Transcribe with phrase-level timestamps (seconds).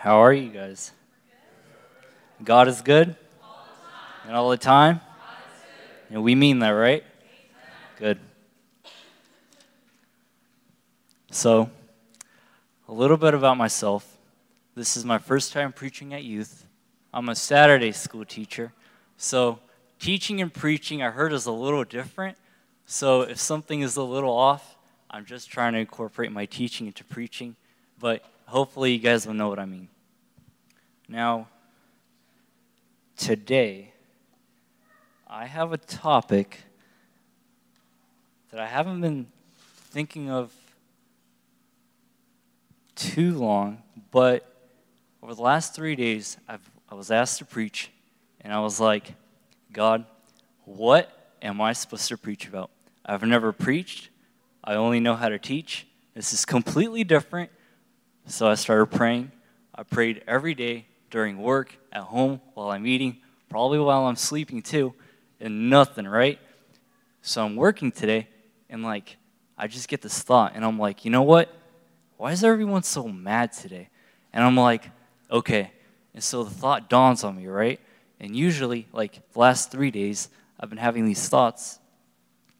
[0.00, 0.92] How are you guys?
[2.44, 3.16] God is good?
[4.24, 5.00] And all the time?
[6.08, 7.02] And we mean that, right?
[7.98, 8.20] Good.
[11.32, 11.68] So,
[12.88, 14.16] a little bit about myself.
[14.76, 16.64] This is my first time preaching at youth.
[17.12, 18.72] I'm a Saturday school teacher.
[19.16, 19.58] So,
[19.98, 22.38] teaching and preaching I heard is a little different.
[22.86, 24.76] So, if something is a little off,
[25.10, 27.56] I'm just trying to incorporate my teaching into preaching.
[27.98, 29.88] But hopefully, you guys will know what I mean.
[31.10, 31.48] Now,
[33.16, 33.94] today,
[35.26, 36.58] I have a topic
[38.50, 39.26] that I haven't been
[39.90, 40.52] thinking of
[42.94, 44.70] too long, but
[45.22, 47.90] over the last three days, I've, I was asked to preach,
[48.42, 49.14] and I was like,
[49.72, 50.04] God,
[50.66, 52.68] what am I supposed to preach about?
[53.06, 54.10] I've never preached,
[54.62, 55.86] I only know how to teach.
[56.12, 57.50] This is completely different.
[58.26, 59.32] So I started praying.
[59.74, 64.62] I prayed every day during work, at home, while I'm eating, probably while I'm sleeping
[64.62, 64.94] too,
[65.40, 66.38] and nothing, right?
[67.22, 68.28] So I'm working today,
[68.68, 69.16] and like,
[69.56, 71.52] I just get this thought, and I'm like, you know what?
[72.16, 73.88] Why is everyone so mad today?
[74.32, 74.90] And I'm like,
[75.30, 75.70] okay.
[76.14, 77.80] And so the thought dawns on me, right?
[78.20, 81.78] And usually, like the last three days, I've been having these thoughts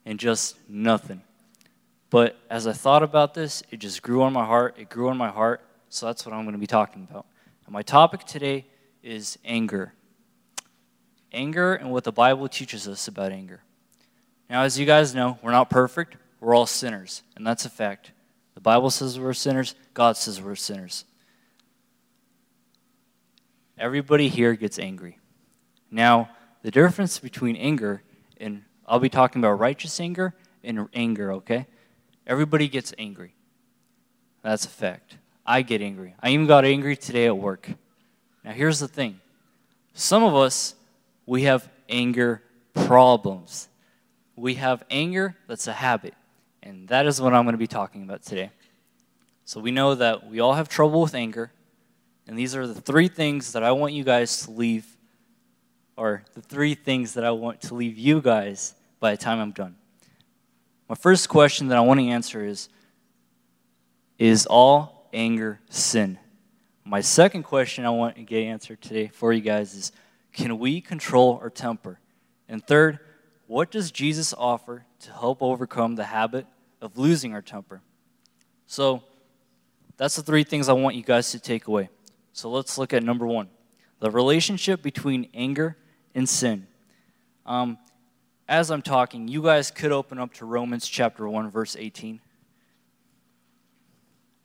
[0.05, 1.21] and just nothing.
[2.09, 4.75] But as I thought about this, it just grew on my heart.
[4.79, 5.61] It grew on my heart.
[5.89, 7.25] So that's what I'm going to be talking about.
[7.69, 8.65] My topic today
[9.03, 9.93] is anger.
[11.31, 13.61] Anger and what the Bible teaches us about anger.
[14.49, 16.17] Now, as you guys know, we're not perfect.
[16.39, 18.11] We're all sinners, and that's a fact.
[18.55, 21.05] The Bible says we're sinners, God says we're sinners.
[23.77, 25.19] Everybody here gets angry.
[25.91, 26.31] Now,
[26.63, 28.01] the difference between anger
[28.37, 31.67] and I'll be talking about righteous anger and anger, okay?
[32.25, 33.35] Everybody gets angry.
[34.41, 35.17] That's a fact.
[35.49, 36.13] I get angry.
[36.21, 37.67] I even got angry today at work.
[38.43, 39.19] Now, here's the thing
[39.95, 40.75] some of us,
[41.25, 42.43] we have anger
[42.75, 43.67] problems.
[44.35, 46.13] We have anger that's a habit.
[46.61, 48.51] And that is what I'm going to be talking about today.
[49.43, 51.51] So we know that we all have trouble with anger.
[52.27, 54.85] And these are the three things that I want you guys to leave,
[55.97, 59.51] or the three things that I want to leave you guys by the time I'm
[59.51, 59.75] done.
[60.87, 62.69] My first question that I want to answer is
[64.19, 66.17] Is all anger sin?
[66.85, 69.91] My second question I want to get answered today for you guys is
[70.33, 71.99] Can we control our temper?
[72.47, 72.99] And third,
[73.47, 76.45] what does Jesus offer to help overcome the habit
[76.81, 77.81] of losing our temper?
[78.65, 79.03] So,
[79.97, 81.89] that's the three things I want you guys to take away.
[82.33, 83.49] So, let's look at number one
[83.99, 85.77] the relationship between anger
[86.15, 86.67] and sin.
[87.45, 87.77] Um,
[88.47, 92.19] as I'm talking, you guys could open up to Romans chapter 1, verse 18.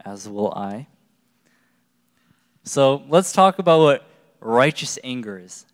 [0.05, 0.87] As will I.
[2.63, 4.07] So, let's talk about what
[4.41, 5.67] righteous anger is.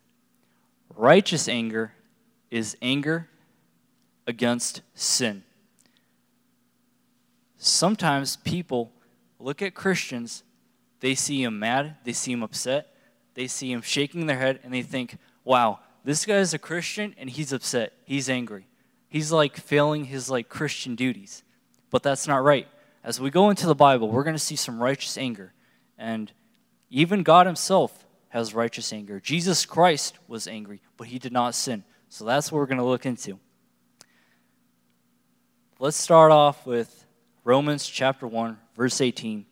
[0.95, 1.93] Righteous anger
[2.49, 3.29] is anger
[4.27, 5.43] against sin.
[7.57, 8.91] Sometimes people
[9.39, 10.43] look at Christians,
[10.99, 12.95] they see him mad, they see him upset,
[13.33, 17.15] they see him shaking their head, and they think, wow, this guy is a Christian
[17.17, 18.67] and he's upset, he's angry.
[19.07, 21.43] He's like failing his like Christian duties.
[21.89, 22.67] But that's not right.
[23.03, 25.53] As we go into the Bible, we're going to see some righteous anger.
[25.97, 26.31] And
[26.89, 29.19] even God himself has righteous anger.
[29.19, 31.83] Jesus Christ was angry, but he did not sin.
[32.09, 33.39] So that's what we're going to look into.
[35.79, 37.05] Let's start off with
[37.43, 39.45] Romans chapter 1, verse 18.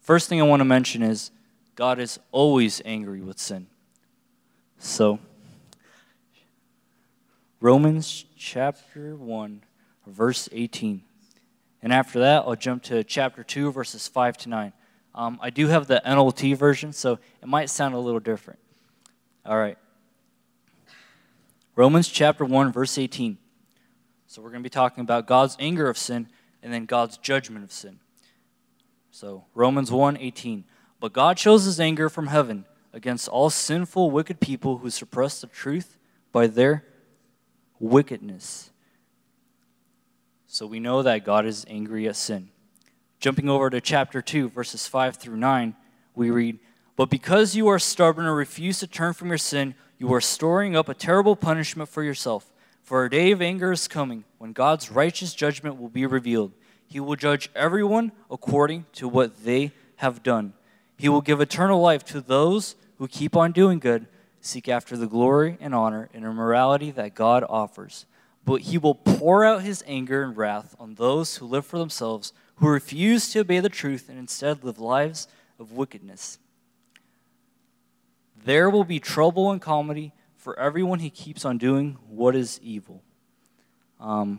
[0.00, 1.30] First thing I want to mention is
[1.74, 3.66] God is always angry with sin.
[4.78, 5.18] So,
[7.60, 9.62] Romans chapter 1,
[10.06, 11.02] verse 18.
[11.86, 14.72] And after that, I'll jump to chapter 2, verses 5 to 9.
[15.14, 18.58] Um, I do have the NLT version, so it might sound a little different.
[19.44, 19.78] All right.
[21.76, 23.38] Romans chapter 1, verse 18.
[24.26, 26.28] So we're going to be talking about God's anger of sin
[26.60, 28.00] and then God's judgment of sin.
[29.12, 30.64] So Romans 1, 18.
[30.98, 35.46] But God shows his anger from heaven against all sinful, wicked people who suppress the
[35.46, 35.98] truth
[36.32, 36.84] by their
[37.78, 38.72] wickedness.
[40.56, 42.48] So we know that God is angry at sin.
[43.20, 45.76] Jumping over to chapter 2, verses 5 through 9,
[46.14, 46.58] we read,
[46.96, 50.74] But because you are stubborn and refuse to turn from your sin, you are storing
[50.74, 52.50] up a terrible punishment for yourself.
[52.82, 56.52] For a day of anger is coming when God's righteous judgment will be revealed.
[56.88, 60.54] He will judge everyone according to what they have done.
[60.96, 64.06] He will give eternal life to those who keep on doing good,
[64.40, 68.06] seek after the glory and honor and immorality that God offers.
[68.46, 72.32] But he will pour out his anger and wrath on those who live for themselves,
[72.54, 75.28] who refuse to obey the truth and instead live lives
[75.58, 76.38] of wickedness.
[78.44, 83.02] There will be trouble and calamity for everyone who keeps on doing what is evil.
[83.98, 84.38] Um,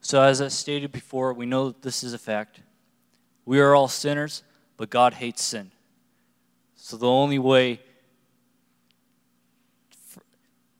[0.00, 2.60] so, as I stated before, we know that this is a fact.
[3.44, 4.42] We are all sinners,
[4.76, 5.70] but God hates sin.
[6.74, 7.80] So, the only way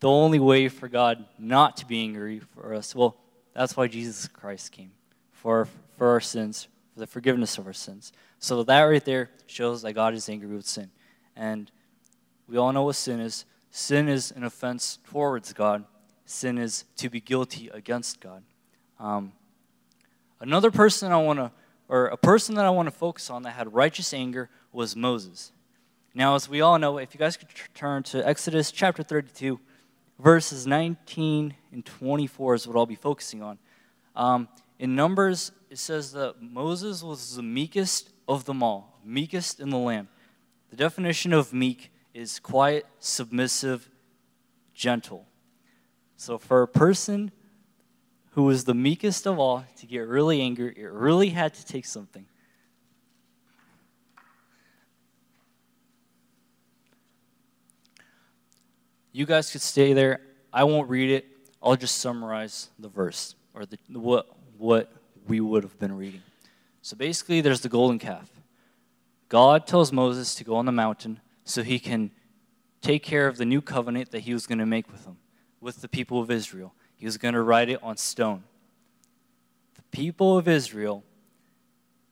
[0.02, 3.16] the only way for God not to be angry for us, well,
[3.54, 4.90] that's why Jesus Christ came
[5.30, 8.12] for, for our sins, for the forgiveness of our sins.
[8.40, 10.90] So that right there shows that God is angry with sin.
[11.36, 11.70] And
[12.48, 13.44] we all know what sin is.
[13.70, 15.84] Sin is an offense towards God.
[16.26, 18.42] Sin is to be guilty against God.
[18.98, 19.30] Um,
[20.40, 21.52] another person I want to,
[21.88, 25.52] or a person that I want to focus on that had righteous anger was Moses.
[26.12, 29.60] Now, as we all know, if you guys could turn to Exodus chapter 32,
[30.18, 33.58] verses 19 and 24 is what I'll be focusing on.
[34.14, 34.48] Um,
[34.78, 39.78] in Numbers, it says that Moses was the meekest of them all, meekest in the
[39.78, 40.08] land.
[40.70, 43.88] The definition of meek is quiet, submissive,
[44.74, 45.26] gentle.
[46.16, 47.30] So for a person
[48.30, 51.84] who was the meekest of all to get really angry, it really had to take
[51.84, 52.26] something.
[59.12, 60.20] You guys could stay there.
[60.52, 61.26] I won't read it.
[61.62, 64.92] I'll just summarize the verse or the, what, what
[65.28, 66.22] we would have been reading.
[66.80, 68.28] So basically, there's the golden calf.
[69.28, 72.10] God tells Moses to go on the mountain so he can
[72.80, 75.18] take care of the new covenant that he was going to make with them,
[75.60, 76.74] with the people of Israel.
[76.96, 78.42] He was going to write it on stone.
[79.76, 81.04] The people of Israel,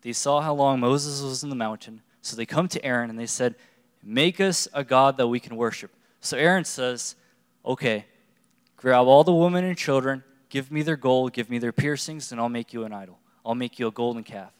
[0.02, 3.18] they saw how long Moses was in the mountain, so they come to Aaron and
[3.18, 3.56] they said,
[4.02, 5.90] Make us a God that we can worship.
[6.20, 7.16] So Aaron says,
[7.64, 8.06] Okay,
[8.76, 12.40] grab all the women and children, give me their gold, give me their piercings, and
[12.40, 13.18] I'll make you an idol.
[13.44, 14.52] I'll make you a golden calf.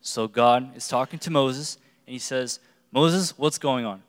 [0.00, 2.60] So God is talking to Moses, and he says,
[2.92, 4.02] Moses, what's going on?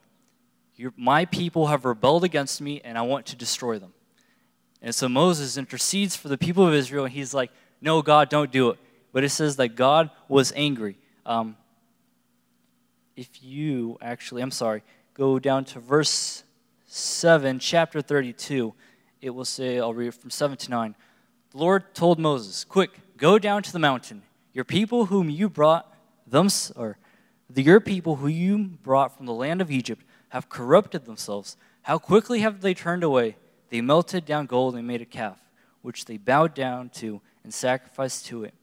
[0.76, 3.94] You're, my people have rebelled against me, and I want to destroy them.
[4.82, 8.52] And so Moses intercedes for the people of Israel, and he's like, No, God, don't
[8.52, 8.80] do it.
[9.12, 10.98] But it says that God was angry.
[11.26, 11.58] Um,
[13.16, 14.84] if you actually, I'm sorry,
[15.18, 16.44] go down to verse
[16.86, 18.74] 7, chapter 32,
[19.20, 20.96] it will say, I'll read from 7 to 9.
[21.52, 24.22] The Lord told Moses, Quick, go down to the mountain.
[24.54, 25.92] Your people whom you brought
[26.28, 26.98] them, or
[27.50, 31.58] the, your people who you brought from the land of Egypt have corrupted themselves.
[31.82, 33.38] How quickly have they turned away?
[33.70, 35.40] They melted down gold and made a calf,
[35.82, 38.54] which they bowed down to and sacrificed to it.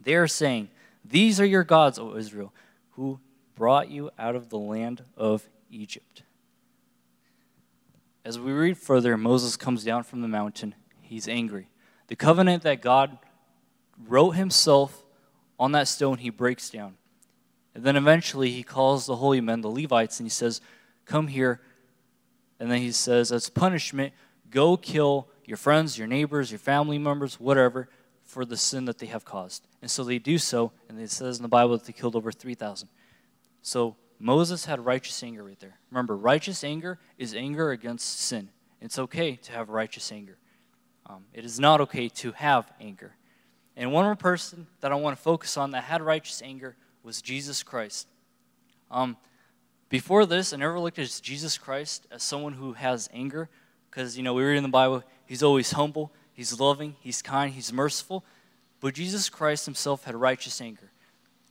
[0.00, 0.68] They are saying,
[1.04, 2.52] These are your gods, O Israel,
[2.92, 3.18] who
[3.56, 6.22] brought you out of the land of Egypt.
[8.24, 10.74] As we read further, Moses comes down from the mountain.
[11.00, 11.68] He's angry.
[12.06, 13.18] The covenant that God
[14.06, 15.04] wrote himself
[15.58, 16.94] on that stone, he breaks down.
[17.74, 20.60] And then eventually he calls the holy men, the Levites, and he says,
[21.04, 21.60] Come here.
[22.60, 24.12] And then he says, As punishment,
[24.50, 27.88] go kill your friends, your neighbors, your family members, whatever,
[28.24, 29.66] for the sin that they have caused.
[29.80, 32.30] And so they do so, and it says in the Bible that they killed over
[32.30, 32.88] 3,000.
[33.62, 35.80] So Moses had righteous anger right there.
[35.90, 38.50] Remember, righteous anger is anger against sin.
[38.80, 40.38] It's okay to have righteous anger.
[41.06, 43.16] Um, it is not okay to have anger.
[43.76, 47.20] And one more person that I want to focus on that had righteous anger was
[47.20, 48.06] Jesus Christ.
[48.92, 49.16] Um,
[49.88, 53.48] before this, I never looked at Jesus Christ as someone who has anger,
[53.90, 57.52] because you know we read in the Bible he's always humble, he's loving, he's kind,
[57.52, 58.24] he's merciful.
[58.78, 60.91] But Jesus Christ himself had righteous anger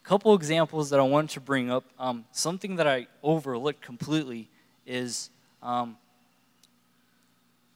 [0.03, 1.85] couple examples that I wanted to bring up.
[1.99, 4.49] Um, something that I overlooked completely
[4.85, 5.29] is
[5.61, 5.97] um,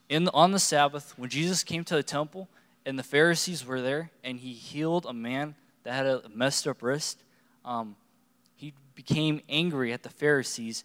[0.09, 2.47] in the, on the Sabbath when Jesus came to the temple
[2.85, 6.81] and the Pharisees were there and he healed a man that had a messed up
[6.81, 7.19] wrist.
[7.63, 7.95] Um,
[8.55, 10.83] he became angry at the Pharisees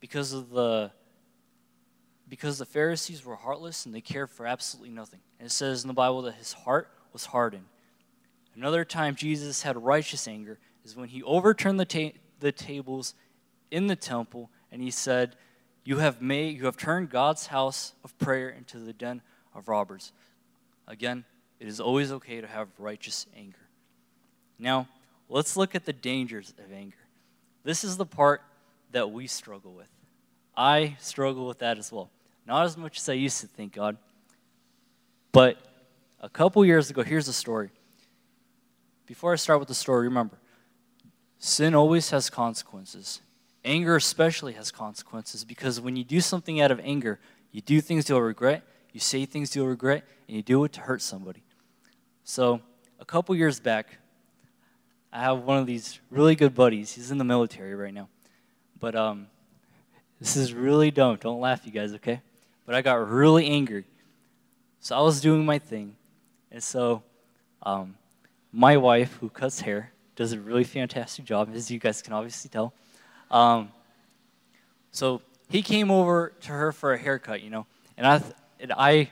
[0.00, 0.90] because of the
[2.26, 5.20] because the Pharisees were heartless and they cared for absolutely nothing.
[5.38, 7.66] And it says in the Bible that his heart was hardened.
[8.56, 13.14] Another time Jesus had righteous anger is when he overturned the, ta- the tables
[13.70, 15.36] in the temple and he said,
[15.84, 19.20] you have made you have turned God's house of prayer into the den
[19.54, 20.12] of robbers.
[20.88, 21.24] Again,
[21.60, 23.68] it is always okay to have righteous anger.
[24.58, 24.88] Now,
[25.28, 26.96] let's look at the dangers of anger.
[27.64, 28.42] This is the part
[28.92, 29.88] that we struggle with.
[30.56, 32.10] I struggle with that as well.
[32.46, 33.96] Not as much as I used to, thank God.
[35.32, 35.58] But
[36.20, 37.70] a couple years ago, here's a story.
[39.06, 40.38] Before I start with the story, remember,
[41.44, 43.20] Sin always has consequences.
[43.66, 47.20] Anger, especially, has consequences because when you do something out of anger,
[47.52, 48.62] you do things you'll regret,
[48.94, 51.42] you say things you'll regret, and you do it to hurt somebody.
[52.24, 52.62] So,
[52.98, 53.98] a couple years back,
[55.12, 56.94] I have one of these really good buddies.
[56.94, 58.08] He's in the military right now.
[58.80, 59.26] But um,
[60.20, 61.18] this is really dumb.
[61.20, 62.22] Don't laugh, you guys, okay?
[62.64, 63.84] But I got really angry.
[64.80, 65.96] So I was doing my thing.
[66.50, 67.02] And so
[67.62, 67.96] um,
[68.50, 72.48] my wife, who cuts hair, does a really fantastic job, as you guys can obviously
[72.48, 72.72] tell.
[73.30, 73.70] Um,
[74.92, 77.66] so he came over to her for a haircut, you know,
[77.96, 78.22] and I,
[78.60, 79.10] and I,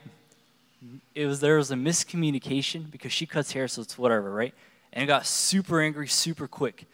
[1.14, 4.54] it was there was a miscommunication because she cuts hair, so it's whatever, right?
[4.92, 6.87] And I got super angry super quick.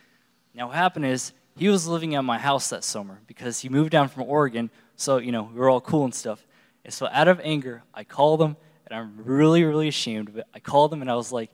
[0.55, 3.91] Now what happened is he was living at my house that summer because he moved
[3.91, 6.45] down from Oregon, so you know we were all cool and stuff.
[6.85, 10.47] And so out of anger, I called him, and I'm really really ashamed of it.
[10.55, 11.51] I called him and I was like,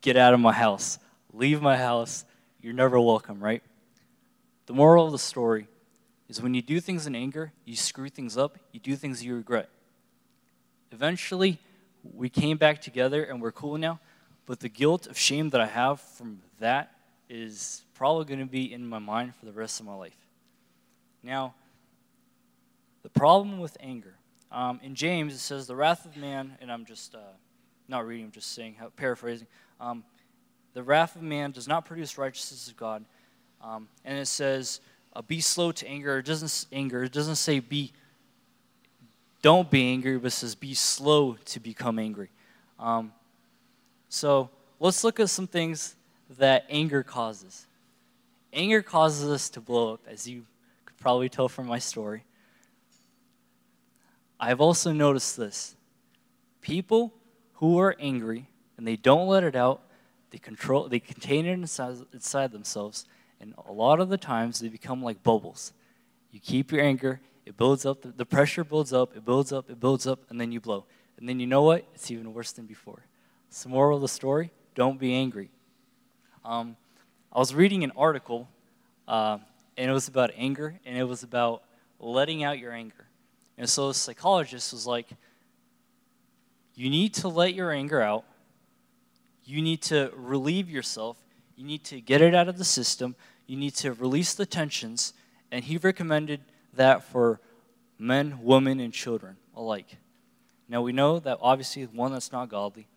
[0.00, 0.98] "Get out of my house!
[1.36, 2.24] Leave my house!
[2.60, 3.62] You're never welcome!" Right?
[4.66, 5.68] The moral of the story
[6.28, 9.36] is when you do things in anger, you screw things up, you do things you
[9.36, 9.68] regret.
[10.90, 11.58] Eventually,
[12.02, 14.00] we came back together and we're cool now,
[14.44, 16.92] but the guilt of shame that I have from that
[17.28, 20.16] is probably going to be in my mind for the rest of my life.
[21.22, 21.54] Now,
[23.02, 24.14] the problem with anger.
[24.50, 27.18] Um, in James, it says, The wrath of man, and I'm just uh,
[27.88, 29.46] not reading, I'm just saying, paraphrasing.
[29.80, 30.04] Um,
[30.76, 33.02] the wrath of man does not produce righteousness of God.
[33.62, 34.82] Um, and it says,
[35.14, 36.18] uh, be slow to anger.
[36.18, 37.02] It doesn't anger.
[37.02, 37.92] It doesn't say be.
[39.40, 42.28] Don't be angry, but it says be slow to become angry.
[42.78, 43.12] Um,
[44.10, 45.96] so let's look at some things
[46.38, 47.66] that anger causes.
[48.52, 50.44] Anger causes us to blow up, as you
[50.84, 52.22] could probably tell from my story.
[54.38, 55.74] I've also noticed this.
[56.60, 57.14] People
[57.54, 59.80] who are angry and they don't let it out,
[60.30, 63.06] they control, they contain it inside, inside themselves,
[63.40, 65.72] and a lot of the times they become like bubbles.
[66.30, 69.78] You keep your anger, it builds up, the pressure builds up, it builds up, it
[69.78, 70.84] builds up, and then you blow.
[71.18, 71.86] And then you know what?
[71.94, 73.06] It's even worse than before.
[73.50, 75.50] So, moral of the story don't be angry.
[76.44, 76.76] Um,
[77.32, 78.48] I was reading an article,
[79.08, 79.38] uh,
[79.76, 81.62] and it was about anger, and it was about
[81.98, 83.06] letting out your anger.
[83.56, 85.06] And so, a psychologist was like,
[86.74, 88.24] You need to let your anger out,
[89.46, 91.16] you need to relieve yourself,
[91.56, 93.16] you need to get it out of the system.
[93.46, 95.14] You need to release the tensions.
[95.50, 96.40] And he recommended
[96.74, 97.40] that for
[97.98, 99.96] men, women, and children alike.
[100.68, 102.88] Now we know that obviously one that's not godly.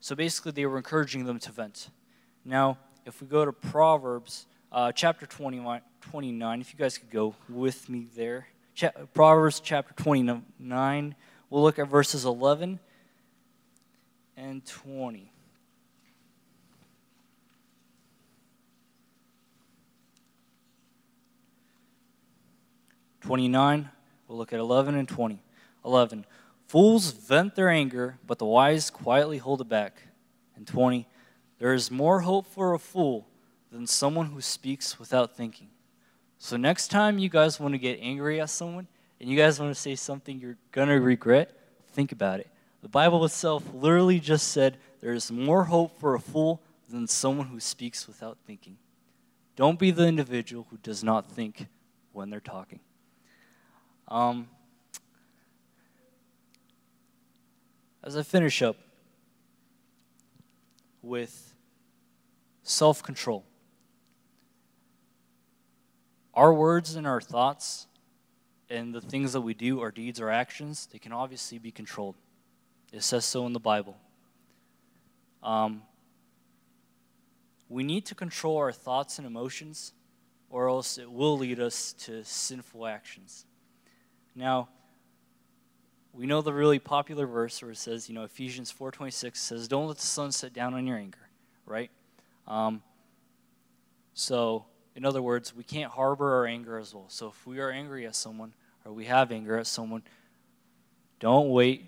[0.00, 1.90] So basically, they were encouraging them to vent.
[2.44, 7.34] Now, if we go to Proverbs uh, chapter 21, 29, if you guys could go
[7.48, 8.46] with me there.
[8.74, 11.14] Cha- Proverbs chapter 29,
[11.50, 12.78] we'll look at verses 11
[14.36, 15.32] and 20.
[23.20, 23.88] 29,
[24.26, 25.42] we'll look at 11 and 20.
[25.84, 26.24] 11.
[26.66, 30.02] Fools vent their anger, but the wise quietly hold it back.
[30.56, 31.06] And 20.
[31.58, 33.26] There is more hope for a fool
[33.72, 35.68] than someone who speaks without thinking.
[36.38, 38.86] So, next time you guys want to get angry at someone
[39.20, 41.52] and you guys want to say something you're going to regret,
[41.92, 42.48] think about it.
[42.80, 47.48] The Bible itself literally just said there is more hope for a fool than someone
[47.48, 48.76] who speaks without thinking.
[49.56, 51.66] Don't be the individual who does not think
[52.12, 52.78] when they're talking.
[54.08, 54.48] Um,
[58.02, 58.76] as I finish up
[61.02, 61.52] with
[62.62, 63.44] self control,
[66.32, 67.86] our words and our thoughts
[68.70, 72.14] and the things that we do, our deeds, our actions, they can obviously be controlled.
[72.92, 73.96] It says so in the Bible.
[75.42, 75.82] Um,
[77.68, 79.92] we need to control our thoughts and emotions,
[80.48, 83.44] or else it will lead us to sinful actions.
[84.38, 84.68] Now,
[86.12, 89.88] we know the really popular verse where it says, you know, Ephesians 4.26 says, don't
[89.88, 91.28] let the sun set down on your anger,
[91.66, 91.90] right?
[92.46, 92.80] Um,
[94.14, 94.64] so,
[94.94, 97.06] in other words, we can't harbor our anger as well.
[97.08, 98.54] So if we are angry at someone,
[98.84, 100.02] or we have anger at someone,
[101.18, 101.86] don't wait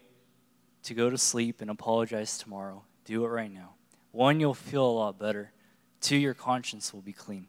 [0.82, 2.82] to go to sleep and apologize tomorrow.
[3.04, 3.74] Do it right now.
[4.10, 5.52] One, you'll feel a lot better.
[6.00, 7.46] Two, your conscience will be clean.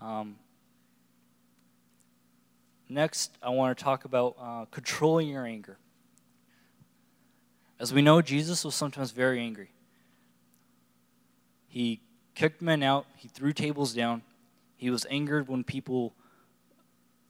[0.00, 0.36] Um,
[2.88, 5.76] Next, I want to talk about uh, controlling your anger.
[7.78, 9.70] As we know, Jesus was sometimes very angry.
[11.68, 12.00] He
[12.34, 14.22] kicked men out, he threw tables down.
[14.76, 16.14] He was angered when people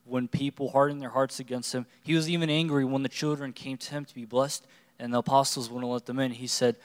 [0.04, 1.84] when people hardened their hearts against him.
[2.02, 4.66] He was even angry when the children came to him to be blessed
[4.98, 6.30] and the apostles wouldn't let them in.
[6.32, 6.76] He said,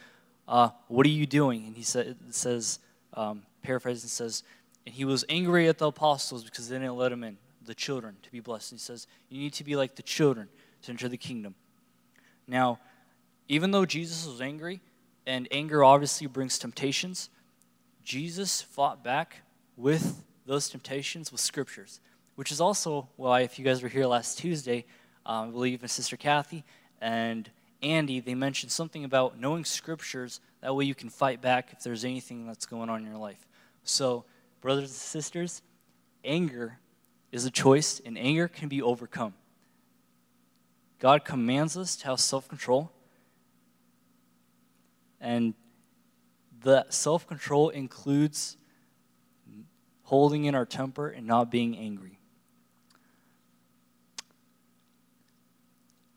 [0.46, 1.66] uh, What are you doing?
[1.66, 2.80] And he said, says,
[3.14, 4.42] um, paraphrasing says,
[4.84, 8.16] and he was angry at the apostles because they didn't let him in the children
[8.22, 8.72] to be blessed.
[8.72, 10.48] he says, You need to be like the children
[10.82, 11.54] to enter the kingdom.
[12.46, 12.78] Now,
[13.48, 14.80] even though Jesus was angry,
[15.26, 17.30] and anger obviously brings temptations,
[18.04, 19.42] Jesus fought back
[19.76, 22.00] with those temptations with scriptures,
[22.34, 24.84] which is also why, if you guys were here last Tuesday,
[25.26, 26.64] um, I believe my sister Kathy
[27.00, 27.50] and
[27.82, 30.40] Andy, they mentioned something about knowing scriptures.
[30.62, 33.46] That way you can fight back if there's anything that's going on in your life.
[33.82, 34.24] So,
[34.62, 35.60] brothers and sisters,
[36.24, 36.78] anger
[37.34, 39.34] is a choice, and anger can be overcome.
[41.00, 42.92] God commands us to have self control,
[45.20, 45.52] and
[46.62, 48.56] the self control includes
[50.04, 52.20] holding in our temper and not being angry.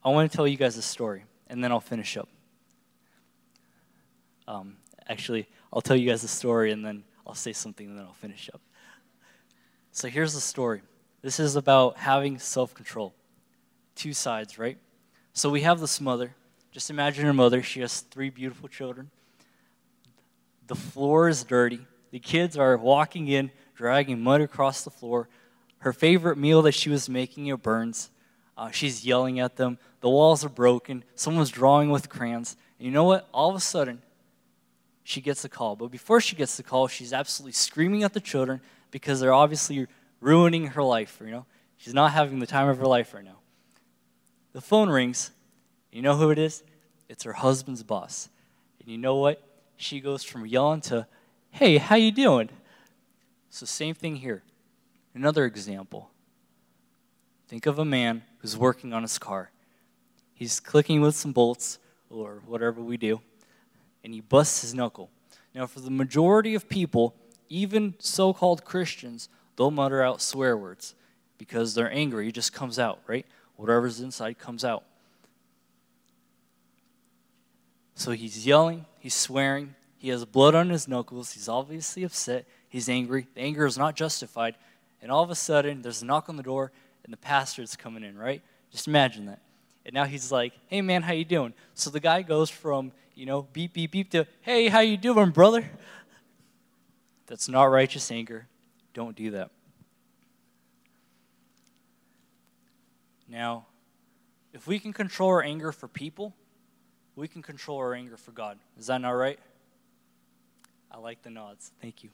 [0.06, 2.30] I want to tell you guys a story, and then I'll finish up.
[4.48, 4.78] Um,
[5.10, 8.14] actually, I'll tell you guys a story, and then I'll say something, and then I'll
[8.14, 8.62] finish up.
[9.92, 10.84] So here's the story.
[11.22, 13.14] This is about having self control.
[13.96, 14.78] Two sides, right?
[15.34, 16.36] So we have this mother.
[16.72, 17.64] Just imagine her mother.
[17.64, 19.10] She has three beautiful children.
[20.68, 21.80] The floor is dirty.
[22.12, 25.30] The kids are walking in, dragging mud across the floor.
[25.80, 28.10] Her favorite meal that she was making it burns.
[28.58, 29.78] Uh, she's yelling at them.
[30.02, 31.04] The walls are broken.
[31.16, 32.56] Someone's drawing with crayons.
[32.80, 33.28] And you know what?
[33.34, 34.02] All of a sudden,
[35.04, 35.76] she gets a call.
[35.76, 39.88] But before she gets the call, she's absolutely screaming at the children because they're obviously
[40.20, 41.22] ruining her life.
[41.24, 41.46] You know,
[41.78, 43.38] she's not having the time of her life right now.
[44.54, 45.32] The phone rings.
[45.92, 46.64] You know who it is?
[47.10, 48.30] It's her husband's boss.
[48.80, 49.42] And you know what?
[49.78, 51.08] She goes from yelling to,
[51.52, 52.50] "Hey, how you doing?"
[53.50, 54.44] So same thing here.
[55.14, 56.12] Another example.
[57.48, 59.52] Think of a man who's working on his car.
[60.34, 63.22] He's clicking with some bolts or whatever we do,
[64.04, 65.10] and he busts his knuckle.
[65.56, 67.16] Now, for the majority of people,
[67.50, 70.96] even so called Christians, they'll mutter out swear words
[71.38, 72.30] because they're angry.
[72.30, 73.26] It just comes out, right?
[73.58, 74.84] Whatever's inside comes out.
[77.96, 82.88] So he's yelling, he's swearing, he has blood on his knuckles, he's obviously upset, he's
[82.88, 83.28] angry.
[83.34, 84.56] The anger is not justified.
[85.02, 86.72] And all of a sudden, there's a knock on the door,
[87.04, 88.42] and the pastor's coming in, right?
[88.72, 89.40] Just imagine that.
[89.86, 93.26] And now he's like, "Hey man, how you doing?" So the guy goes from, you
[93.26, 95.70] know, beep beep beep to, "Hey, how you doing, brother?"
[97.28, 98.48] That's not righteous anger.
[98.94, 99.52] Don't do that.
[103.28, 103.66] Now,
[104.54, 106.34] if we can control our anger for people,
[107.16, 108.58] we can control our anger for God.
[108.78, 109.40] Is that not right?
[110.92, 111.72] I like the nods.
[111.82, 112.10] Thank you.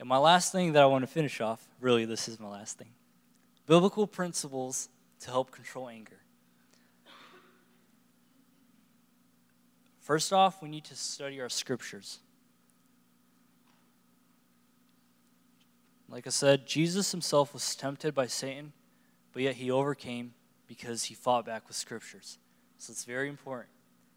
[0.00, 2.78] And my last thing that I want to finish off, really, this is my last
[2.78, 2.88] thing
[3.66, 4.88] biblical principles
[5.20, 6.20] to help control anger.
[10.00, 12.20] First off, we need to study our scriptures.
[16.10, 18.72] Like I said, Jesus himself was tempted by Satan,
[19.32, 20.32] but yet he overcame
[20.66, 22.38] because he fought back with scriptures.
[22.78, 23.70] So it's very important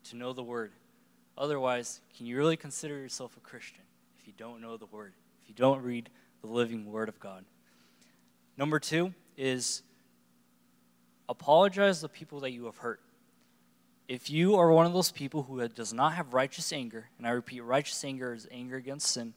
[0.05, 0.71] to know the word.
[1.37, 3.83] Otherwise, can you really consider yourself a Christian
[4.19, 6.09] if you don't know the word, if you don't read
[6.41, 7.43] the living word of God?
[8.57, 9.81] Number two is
[11.27, 13.01] apologize to the people that you have hurt.
[14.07, 17.31] If you are one of those people who does not have righteous anger, and I
[17.31, 19.33] repeat, righteous anger is anger against sin,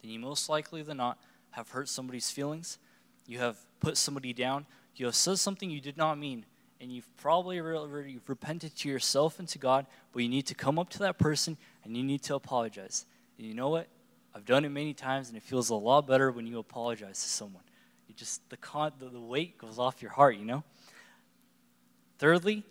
[0.00, 1.18] then you most likely than not
[1.52, 2.78] have hurt somebody's feelings,
[3.26, 6.44] you have put somebody down, you have said something you did not mean,
[6.80, 10.78] and you've probably already repented to yourself and to God, but you need to come
[10.78, 13.06] up to that person and you need to apologize.
[13.38, 13.88] And you know what?
[14.34, 17.28] I've done it many times, and it feels a lot better when you apologize to
[17.28, 17.62] someone.
[18.08, 20.64] You just the con the, the weight goes off your heart, you know.
[22.18, 22.64] Thirdly,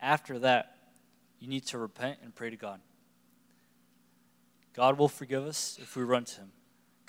[0.00, 0.76] after that,
[1.40, 2.80] you need to repent and pray to God.
[4.74, 6.52] God will forgive us if we run to Him.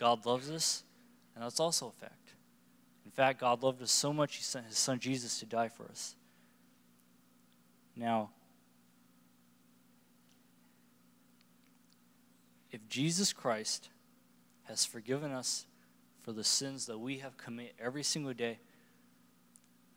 [0.04, 0.84] God loves us,
[1.34, 2.34] and that's also a fact.
[3.06, 5.86] In fact, God loved us so much, He sent His Son Jesus to die for
[5.86, 6.18] us.
[7.96, 8.32] Now,
[12.70, 13.88] if Jesus Christ
[14.64, 15.68] has forgiven us
[16.20, 18.60] for the sins that we have committed every single day,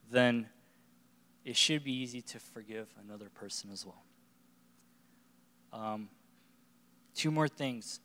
[0.08, 0.46] then
[1.44, 4.04] it should be easy to forgive another person as well.
[5.72, 6.10] Um,
[7.12, 7.98] two more things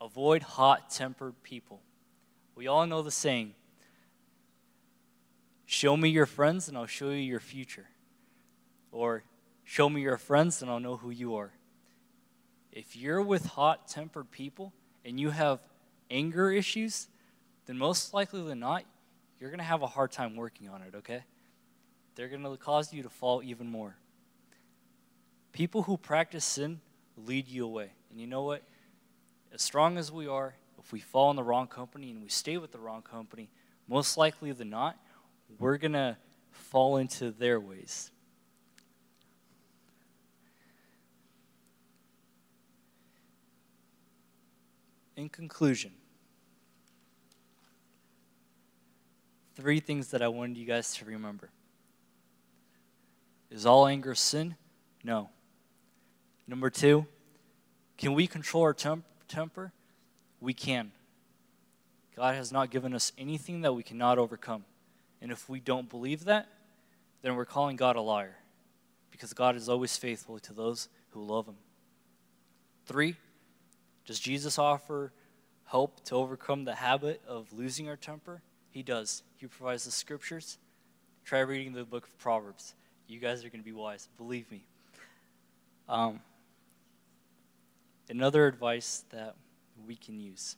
[0.00, 1.80] Avoid hot tempered people.
[2.54, 3.54] We all know the saying
[5.66, 7.88] Show me your friends, and I'll show you your future.
[8.92, 9.24] Or,
[9.64, 11.50] Show me your friends, and I'll know who you are.
[12.70, 14.72] If you're with hot tempered people
[15.04, 15.60] and you have
[16.10, 17.08] anger issues,
[17.66, 18.84] then most likely than not,
[19.40, 21.24] you're going to have a hard time working on it, okay?
[22.14, 23.96] They're going to cause you to fall even more.
[25.52, 26.80] People who practice sin
[27.16, 27.90] lead you away.
[28.10, 28.62] And you know what?
[29.54, 32.58] As strong as we are, if we fall in the wrong company and we stay
[32.58, 33.48] with the wrong company,
[33.88, 34.98] most likely than not,
[35.58, 36.16] we're going to
[36.50, 38.10] fall into their ways.
[45.16, 45.92] in conclusion,
[49.54, 51.50] three things that I wanted you guys to remember.
[53.50, 54.56] Is all anger sin?
[55.04, 55.30] No.
[56.48, 57.06] Number two,
[57.96, 59.72] can we control our temp- temper?
[60.40, 60.92] We can.
[62.16, 64.64] God has not given us anything that we cannot overcome.
[65.20, 66.48] And if we don't believe that,
[67.22, 68.36] then we're calling God a liar.
[69.10, 71.56] Because God is always faithful to those who love Him.
[72.86, 73.16] Three,
[74.06, 75.12] does Jesus offer
[75.66, 78.42] help to overcome the habit of losing our temper?
[78.70, 79.22] He does.
[79.36, 80.58] He provides the scriptures.
[81.24, 82.74] Try reading the book of Proverbs.
[83.08, 84.08] You guys are going to be wise.
[84.18, 84.64] Believe me.
[85.88, 86.20] Um,
[88.08, 89.34] another advice that
[89.86, 90.56] we can use.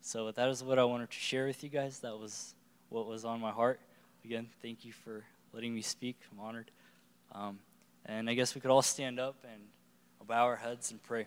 [0.00, 2.00] So that is what I wanted to share with you guys.
[2.00, 2.54] That was
[2.88, 3.80] what was on my heart.
[4.24, 6.16] Again, thank you for letting me speak.
[6.32, 6.70] I'm honored.
[7.32, 7.58] Um,
[8.06, 9.62] and I guess we could all stand up and
[10.26, 11.26] bow our heads and pray.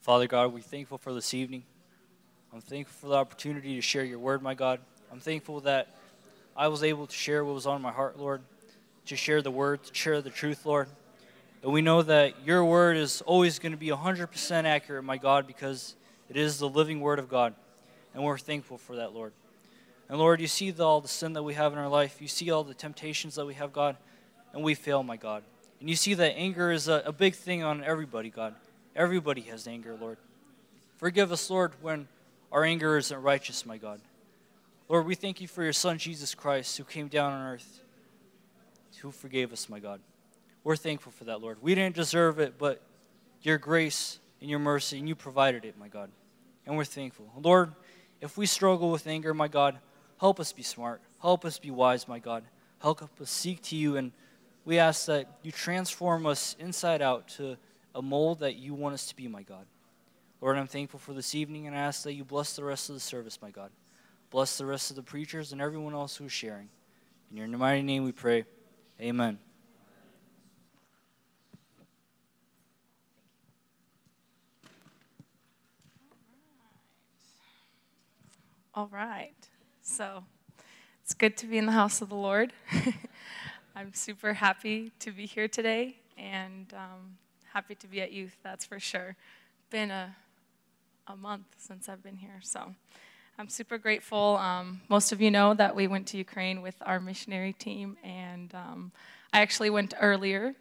[0.00, 1.62] Father God, we're thankful for this evening.
[2.52, 4.80] I'm thankful for the opportunity to share your word, my God.
[5.12, 5.88] I'm thankful that
[6.56, 8.42] I was able to share what was on my heart, Lord,
[9.06, 10.88] to share the word, to share the truth, Lord.
[11.62, 15.46] And we know that your word is always going to be 100% accurate, my God,
[15.46, 15.94] because
[16.28, 17.54] it is the living word of God.
[18.14, 19.32] And we're thankful for that, Lord.
[20.08, 22.20] And Lord, you see the, all the sin that we have in our life.
[22.20, 23.96] You see all the temptations that we have, God,
[24.52, 25.44] and we fail, my God.
[25.80, 28.54] And you see that anger is a, a big thing on everybody, God.
[28.94, 30.18] Everybody has anger, Lord.
[30.96, 32.08] Forgive us, Lord, when
[32.50, 34.00] our anger isn't righteous, my God.
[34.88, 37.80] Lord, we thank you for your Son, Jesus Christ, who came down on earth,
[39.00, 40.00] who forgave us, my God.
[40.64, 41.58] We're thankful for that, Lord.
[41.60, 42.82] We didn't deserve it, but
[43.42, 46.10] your grace and your mercy, and you provided it, my God.
[46.66, 47.30] And we're thankful.
[47.40, 47.72] Lord,
[48.20, 49.78] if we struggle with anger, my God,
[50.20, 51.00] help us be smart.
[51.20, 52.44] Help us be wise, my God.
[52.80, 54.12] Help us seek to you and
[54.64, 57.56] we ask that you transform us inside out to
[57.94, 59.66] a mold that you want us to be, my God.
[60.40, 62.94] Lord, I'm thankful for this evening and I ask that you bless the rest of
[62.94, 63.70] the service, my God.
[64.30, 66.68] Bless the rest of the preachers and everyone else who is sharing.
[67.30, 68.44] In your mighty name we pray.
[69.00, 69.38] Amen.
[78.74, 79.34] All right.
[79.82, 80.24] So
[81.02, 82.54] it's good to be in the house of the Lord.
[83.76, 87.18] I'm super happy to be here today and um,
[87.52, 89.14] happy to be at youth, that's for sure.
[89.68, 90.16] Been a,
[91.06, 92.74] a month since I've been here, so
[93.38, 94.38] I'm super grateful.
[94.38, 98.54] Um, most of you know that we went to Ukraine with our missionary team, and
[98.54, 98.92] um,
[99.34, 100.54] I actually went earlier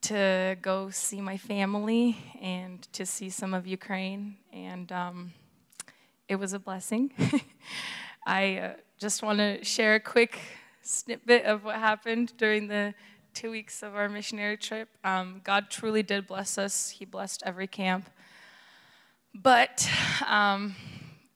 [0.00, 5.32] to go see my family and to see some of Ukraine, and um,
[6.28, 7.12] it was a blessing.
[8.26, 10.38] I uh, just want to share a quick
[10.82, 12.94] snippet of what happened during the
[13.32, 14.88] two weeks of our missionary trip.
[15.04, 18.10] Um, God truly did bless us, He blessed every camp.
[19.34, 19.88] But
[20.26, 20.74] um,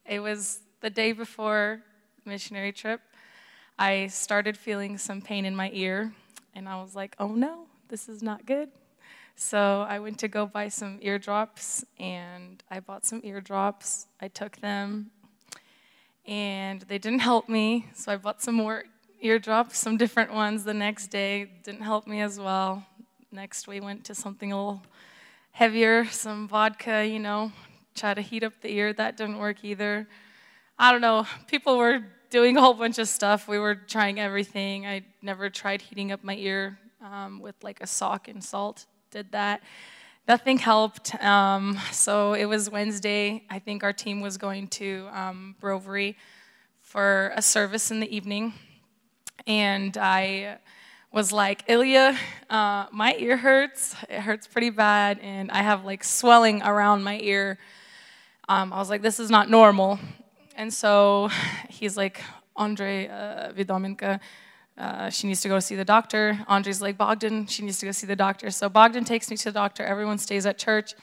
[0.05, 1.81] it was the day before
[2.24, 3.00] missionary trip.
[3.78, 6.12] I started feeling some pain in my ear,
[6.55, 8.68] and I was like, oh no, this is not good.
[9.42, 14.07] So I went to go buy some eardrops, and I bought some eardrops.
[14.20, 15.11] I took them,
[16.24, 18.85] and they didn't help me, so I bought some more
[19.20, 21.50] eardrops, some different ones the next day.
[21.64, 22.87] Didn't help me as well.
[23.33, 24.83] Next, we went to something a little
[25.50, 27.50] heavier, some vodka, you know,
[27.96, 28.92] try to heat up the ear.
[28.92, 30.07] That didn't work either.
[30.78, 31.26] I don't know.
[31.48, 33.48] People were doing a whole bunch of stuff.
[33.48, 34.87] We were trying everything.
[34.87, 38.87] I never tried heating up my ear um, with like a sock and salt.
[39.12, 39.62] Did that.
[40.27, 41.14] Nothing helped.
[41.22, 43.44] Um, so it was Wednesday.
[43.51, 46.16] I think our team was going to um, Brovary
[46.81, 48.55] for a service in the evening
[49.46, 50.59] and I
[51.12, 52.16] was like, Ilya,
[52.48, 53.94] uh, my ear hurts.
[54.09, 57.59] It hurts pretty bad, and I have like swelling around my ear.
[58.48, 59.98] Um, I was like, this is not normal.
[60.57, 61.29] And so
[61.68, 62.22] he's like,
[62.57, 63.53] Andre uh,
[64.78, 66.40] uh, she needs to go see the doctor.
[66.48, 68.50] Andre's like, Bogdan, she needs to go see the doctor.
[68.50, 69.85] So Bogdan takes me to the doctor.
[69.85, 70.94] Everyone stays at church.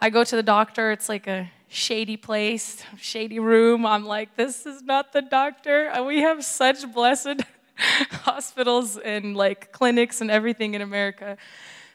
[0.00, 0.92] I go to the doctor.
[0.92, 3.84] It's like a shady place, shady room.
[3.84, 5.92] I'm like, this is not the doctor.
[6.04, 7.42] We have such blessed
[7.76, 11.36] hospitals and like clinics and everything in America.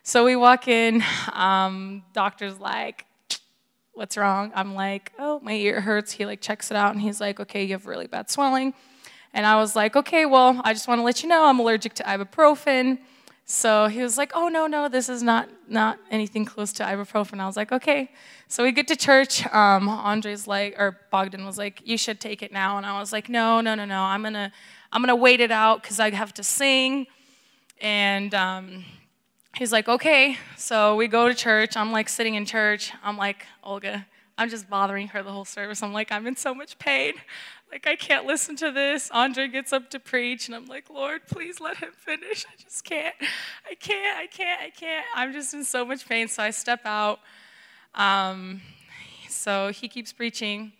[0.03, 3.05] So we walk in, um, doctor's like,
[3.93, 4.51] what's wrong?
[4.53, 6.11] I'm like, oh, my ear hurts.
[6.11, 8.73] He like checks it out and he's like, okay, you have really bad swelling.
[9.35, 11.93] And I was like, okay, well, I just want to let you know I'm allergic
[11.95, 12.99] to ibuprofen.
[13.43, 17.41] So he was like, oh, no, no, this is not, not anything close to ibuprofen.
[17.41, 18.09] I was like, okay.
[18.47, 19.45] So we get to church.
[19.53, 22.77] Um, Andre's like, or Bogdan was like, you should take it now.
[22.77, 24.01] And I was like, no, no, no, no.
[24.01, 24.53] I'm going to
[24.93, 27.05] I'm to wait it out because I have to sing.
[27.81, 28.85] And um,
[29.57, 30.37] he's like, okay.
[30.55, 31.75] So we go to church.
[31.75, 32.93] I'm like sitting in church.
[33.03, 35.83] I'm like, Olga, I'm just bothering her the whole service.
[35.83, 37.15] I'm like, I'm in so much pain.
[37.75, 39.11] Like, I can't listen to this.
[39.11, 42.45] Andre gets up to preach, and I'm like, Lord, please let him finish.
[42.45, 43.13] I just can't.
[43.69, 44.17] I can't.
[44.17, 44.61] I can't.
[44.61, 45.05] I can't.
[45.13, 46.29] I'm just in so much pain.
[46.29, 47.19] So I step out.
[47.93, 48.61] Um,
[49.27, 50.71] so he keeps preaching.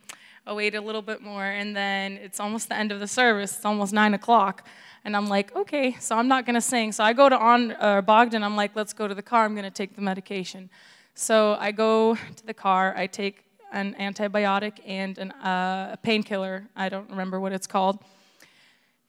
[0.48, 3.58] I wait a little bit more, and then it's almost the end of the service.
[3.58, 4.66] It's almost nine o'clock.
[5.04, 6.94] And I'm like, okay, so I'm not going to sing.
[6.94, 8.42] So I go to on, uh, Bogdan.
[8.42, 9.44] I'm like, let's go to the car.
[9.44, 10.70] I'm going to take the medication.
[11.14, 12.94] So I go to the car.
[12.96, 13.45] I take
[13.76, 16.68] an antibiotic and an, uh, a painkiller.
[16.76, 18.00] I don't remember what it's called.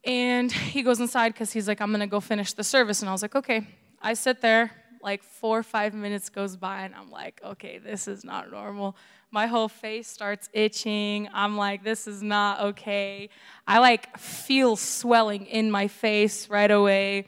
[0.05, 3.01] And he goes inside because he's like, I'm going to go finish the service.
[3.01, 3.67] And I was like, okay.
[4.03, 4.71] I sit there,
[5.03, 8.97] like four or five minutes goes by, and I'm like, okay, this is not normal.
[9.31, 11.29] My whole face starts itching.
[11.33, 13.31] I'm like, this is not okay.
[13.67, 17.27] I like feel swelling in my face right away.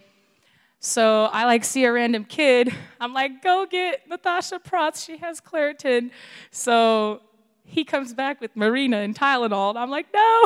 [0.81, 2.72] So I like see a random kid.
[3.01, 5.05] I'm like, go get Natasha Protz.
[5.05, 6.11] She has Claritin.
[6.53, 7.22] So
[7.68, 9.70] he comes back with Marina and Tylenol.
[9.70, 10.44] And I'm like, no.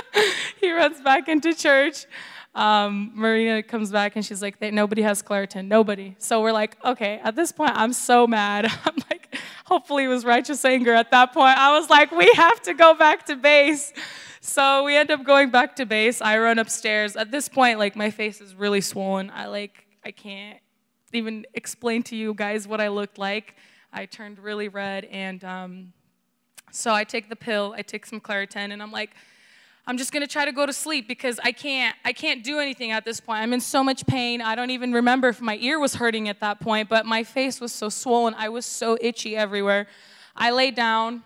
[0.60, 2.06] he runs back into church.
[2.54, 5.68] Um, Marina comes back and she's like, nobody has Claritin.
[5.68, 6.16] Nobody.
[6.18, 8.66] So we're like, okay, at this point, I'm so mad.
[8.84, 11.58] I'm like, hopefully it was righteous anger at that point.
[11.58, 13.92] I was like, we have to go back to base.
[14.40, 16.20] So we end up going back to base.
[16.20, 17.16] I run upstairs.
[17.16, 19.30] At this point, like my face is really swollen.
[19.30, 20.58] I like I can't
[21.12, 23.54] even explain to you guys what I looked like.
[23.92, 25.92] I turned really red, and um,
[26.72, 27.74] so I take the pill.
[27.76, 29.10] I take some Claritin, and I'm like,
[29.86, 32.92] I'm just gonna try to go to sleep because I can't I can't do anything
[32.92, 33.40] at this point.
[33.40, 34.40] I'm in so much pain.
[34.40, 37.60] I don't even remember if my ear was hurting at that point, but my face
[37.60, 38.34] was so swollen.
[38.34, 39.88] I was so itchy everywhere.
[40.36, 41.22] I lay down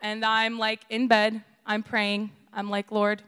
[0.00, 1.42] and I'm like in bed.
[1.66, 2.30] I'm praying.
[2.52, 3.22] I'm like, Lord,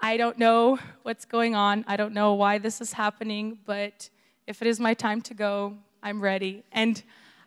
[0.00, 1.84] I don't know what's going on.
[1.86, 4.08] I don't know why this is happening, but
[4.46, 6.64] if it is my time to go, I'm ready.
[6.72, 7.02] And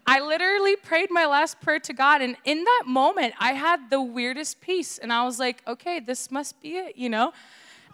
[0.08, 2.22] I literally prayed my last prayer to God.
[2.22, 4.98] And in that moment, I had the weirdest peace.
[4.98, 7.34] And I was like, okay, this must be it, you know?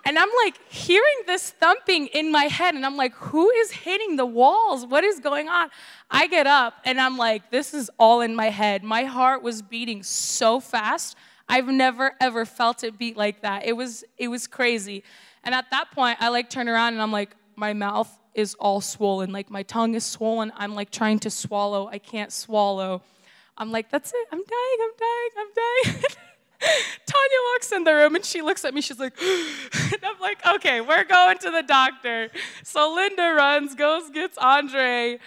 [0.03, 4.15] And I'm like hearing this thumping in my head, and I'm like, who is hitting
[4.15, 4.85] the walls?
[4.85, 5.69] What is going on?
[6.09, 8.83] I get up, and I'm like, this is all in my head.
[8.83, 11.15] My heart was beating so fast.
[11.47, 13.65] I've never ever felt it beat like that.
[13.65, 15.03] It was it was crazy.
[15.43, 18.81] And at that point, I like turn around and I'm like, my mouth is all
[18.81, 19.31] swollen.
[19.31, 20.51] Like my tongue is swollen.
[20.55, 21.87] I'm like trying to swallow.
[21.87, 23.01] I can't swallow.
[23.57, 24.27] I'm like, that's it.
[24.31, 24.77] I'm dying.
[24.81, 25.29] I'm dying.
[25.37, 26.03] I'm dying.
[27.05, 28.81] Tanya walks in the room and she looks at me.
[28.81, 32.29] She's like, and I'm like, okay, we're going to the doctor.
[32.63, 35.19] So Linda runs, goes, gets Andre.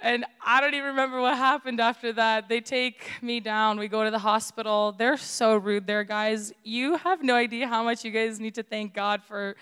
[0.00, 2.48] And I don't even remember what happened after that.
[2.48, 3.78] They take me down.
[3.78, 4.92] We go to the hospital.
[4.92, 6.52] They're so rude there, guys.
[6.62, 9.56] You have no idea how much you guys need to thank God for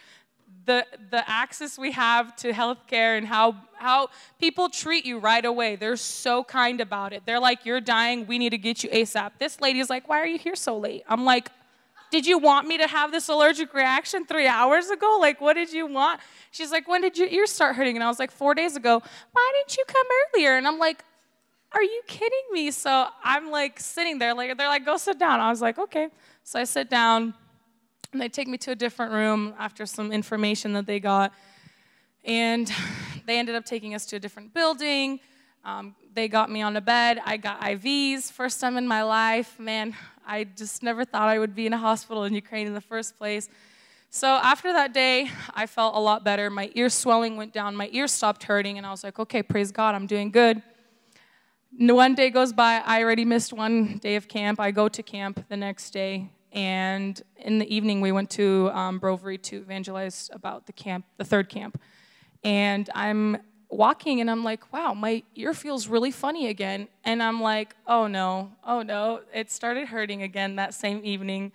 [0.67, 5.77] the, the access we have to healthcare and how, how people treat you right away.
[5.77, 7.23] They're so kind about it.
[7.25, 8.27] They're like, You're dying.
[8.27, 9.33] We need to get you ASAP.
[9.39, 11.05] This lady's like, Why are you here so late?
[11.09, 11.51] I'm like,
[12.11, 15.19] did you want me to have this allergic reaction three hours ago?
[15.21, 16.21] Like, what did you want?
[16.53, 17.97] She's like, when did your ears start hurting?
[17.97, 19.03] And I was like, four days ago.
[19.33, 20.57] Why didn't you come earlier?
[20.57, 21.05] And I'm like,
[21.73, 22.71] are you kidding me?
[22.71, 25.41] So I'm like sitting there, like they're like, go sit down.
[25.41, 26.09] I was like, okay.
[26.45, 27.35] So I sit down,
[28.13, 31.33] and they take me to a different room after some information that they got,
[32.25, 32.71] and
[33.27, 35.21] they ended up taking us to a different building.
[35.65, 37.21] Um, they got me on a bed.
[37.25, 39.59] I got IVs, first time in my life.
[39.59, 39.95] Man,
[40.27, 43.19] I just never thought I would be in a hospital in Ukraine in the first
[43.19, 43.49] place.
[44.11, 46.49] So after that day, I felt a lot better.
[46.49, 49.71] My ear swelling went down, my ear stopped hurting, and I was like, okay, praise
[49.71, 50.63] God, I'm doing good.
[51.79, 54.59] One day goes by, I already missed one day of camp.
[54.59, 58.99] I go to camp the next day, and in the evening, we went to um,
[58.99, 61.79] Brovary to evangelize about the camp, the third camp.
[62.43, 63.37] And I'm
[63.69, 66.89] walking and I'm like, wow, my ear feels really funny again.
[67.05, 69.21] And I'm like, oh no, oh no.
[69.35, 71.53] It started hurting again that same evening.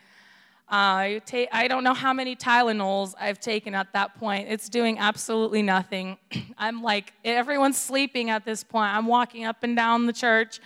[0.70, 4.50] Uh, ta- I don't know how many Tylenols I've taken at that point.
[4.50, 6.18] It's doing absolutely nothing.
[6.60, 8.94] I'm like, everyone's sleeping at this point.
[8.94, 10.60] I'm walking up and down the church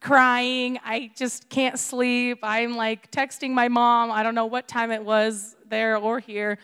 [0.00, 0.78] crying.
[0.84, 2.38] I just can't sleep.
[2.42, 4.10] I'm like texting my mom.
[4.10, 6.58] I don't know what time it was there or here.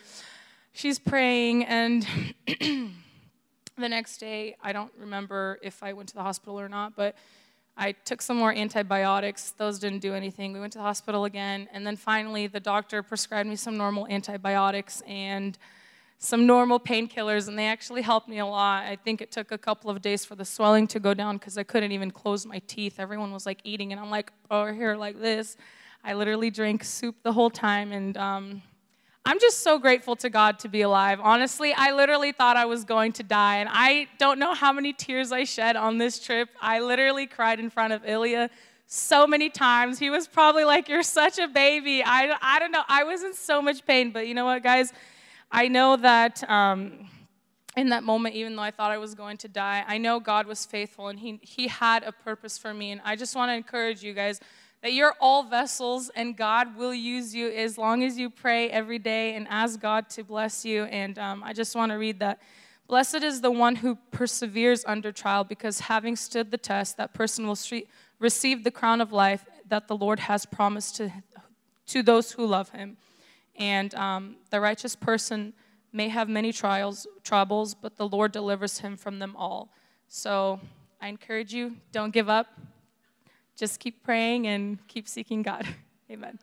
[0.73, 2.07] She's praying and
[2.47, 7.15] the next day, I don't remember if I went to the hospital or not, but
[7.77, 9.53] I took some more antibiotics.
[9.53, 10.55] Those didn't do anything.
[10.55, 11.69] We went to the hospital again.
[11.73, 15.59] And then finally, the doctor prescribed me some normal antibiotics and
[16.19, 18.85] some normal painkillers, and they actually helped me a lot.
[18.85, 21.59] I think it took a couple of days for the swelling to go down because
[21.59, 22.99] I couldn't even close my teeth.
[22.99, 25.57] Everyone was like eating, and I'm like over here like this.
[26.03, 28.63] I literally drank soup the whole time, and um,
[29.27, 31.19] I'm just so grateful to God to be alive.
[31.21, 34.93] Honestly, I literally thought I was going to die, and I don't know how many
[34.93, 36.49] tears I shed on this trip.
[36.63, 38.51] I literally cried in front of Ilya
[38.87, 39.99] so many times.
[39.99, 42.03] He was probably like, You're such a baby.
[42.03, 42.85] I, I don't know.
[42.89, 44.93] I was in so much pain, but you know what, guys?
[45.51, 46.49] I know that.
[46.49, 47.09] Um,
[47.77, 50.47] in that moment, even though I thought I was going to die, I know God
[50.47, 52.91] was faithful and He, he had a purpose for me.
[52.91, 54.41] And I just want to encourage you guys
[54.83, 58.99] that you're all vessels and God will use you as long as you pray every
[58.99, 60.85] day and ask God to bless you.
[60.85, 62.41] And um, I just want to read that.
[62.89, 67.47] Blessed is the one who perseveres under trial, because having stood the test, that person
[67.47, 67.59] will
[68.21, 71.13] receive the crown of life that the Lord has promised to,
[71.89, 72.97] to those who love him.
[73.59, 75.53] And um, the righteous person
[75.93, 79.73] may have many trials, troubles, but the Lord delivers him from them all.
[80.09, 80.61] So
[81.01, 82.49] I encourage you, don't give up
[83.57, 85.67] just keep praying and keep seeking God.
[86.11, 86.39] Amen.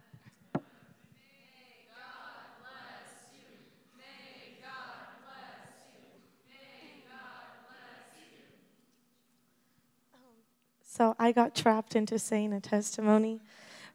[10.82, 13.41] So I got trapped into saying a testimony,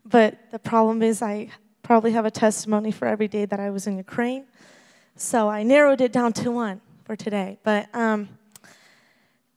[0.05, 1.51] but the problem is I
[1.89, 4.45] probably have a testimony for every day that I was in Ukraine.
[5.17, 7.57] So I narrowed it down to one for today.
[7.63, 8.29] But um,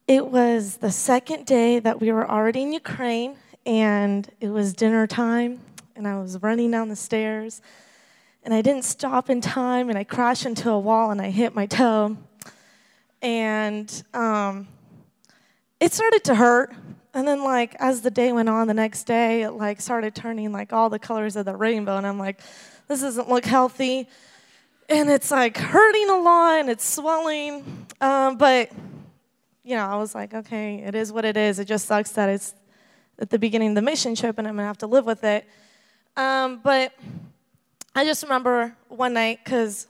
[0.07, 5.05] it was the second day that we were already in Ukraine, and it was dinner
[5.07, 5.59] time,
[5.97, 7.61] and I was running down the stairs,
[8.45, 11.53] and I didn't stop in time, and I crashed into a wall, and I hit
[11.53, 12.15] my toe,
[13.21, 14.69] and um,
[15.81, 16.73] it started to hurt.
[17.13, 20.51] And then, like, as the day went on, the next day, it like started turning
[20.51, 22.39] like all the colors of the rainbow, and I'm like,
[22.87, 24.07] this doesn't look healthy.
[24.87, 27.87] And it's like hurting a lot, and it's swelling.
[27.99, 28.71] Um, but
[29.63, 31.59] you know, I was like, okay, it is what it is.
[31.59, 32.53] It just sucks that it's
[33.19, 35.45] at the beginning of the mission trip, and I'm gonna have to live with it.
[36.15, 36.93] Um, but
[37.93, 39.87] I just remember one night because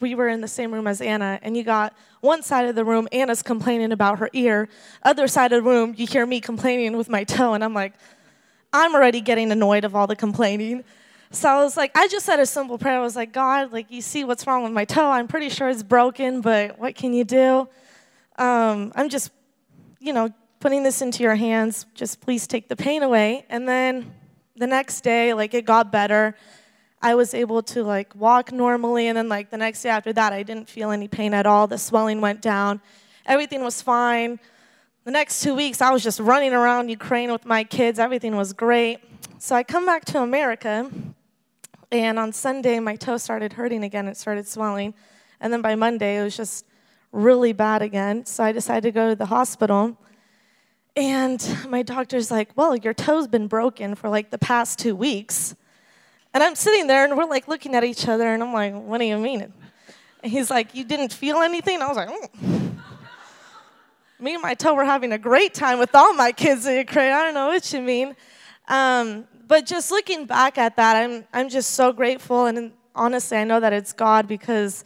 [0.00, 2.84] we were in the same room as Anna, and you got one side of the
[2.84, 4.68] room, Anna's complaining about her ear.
[5.02, 7.94] Other side of the room, you hear me complaining with my toe, and I'm like,
[8.72, 10.84] I'm already getting annoyed of all the complaining.
[11.30, 12.98] So I was like, I just said a simple prayer.
[12.98, 15.10] I was like, God, like you see what's wrong with my toe.
[15.10, 17.68] I'm pretty sure it's broken, but what can you do?
[18.36, 19.30] Um, I'm just,
[20.00, 20.30] you know,
[20.60, 21.86] putting this into your hands.
[21.94, 23.46] Just please take the pain away.
[23.48, 24.12] And then
[24.56, 26.36] the next day, like it got better.
[27.04, 29.08] I was able to like walk normally.
[29.08, 31.66] And then like the next day after that, I didn't feel any pain at all.
[31.66, 32.80] The swelling went down.
[33.26, 34.40] Everything was fine.
[35.04, 37.98] The next two weeks, I was just running around Ukraine with my kids.
[37.98, 39.00] Everything was great.
[39.38, 40.90] So I come back to America,
[41.92, 44.08] and on Sunday, my toe started hurting again.
[44.08, 44.94] It started swelling.
[45.42, 46.64] And then by Monday, it was just
[47.12, 48.24] really bad again.
[48.24, 49.98] So I decided to go to the hospital.
[50.96, 55.54] And my doctor's like, Well, your toe's been broken for like the past two weeks.
[56.34, 58.98] And I'm sitting there and we're like looking at each other, and I'm like, What
[58.98, 59.52] do you mean?
[60.22, 61.80] And he's like, You didn't feel anything?
[61.80, 62.74] I was like, mm.
[64.18, 67.12] Me and my toe were having a great time with all my kids in Ukraine.
[67.12, 68.16] I don't know what you mean.
[68.68, 72.46] Um, but just looking back at that, I'm, I'm just so grateful.
[72.46, 74.84] And honestly, I know that it's God because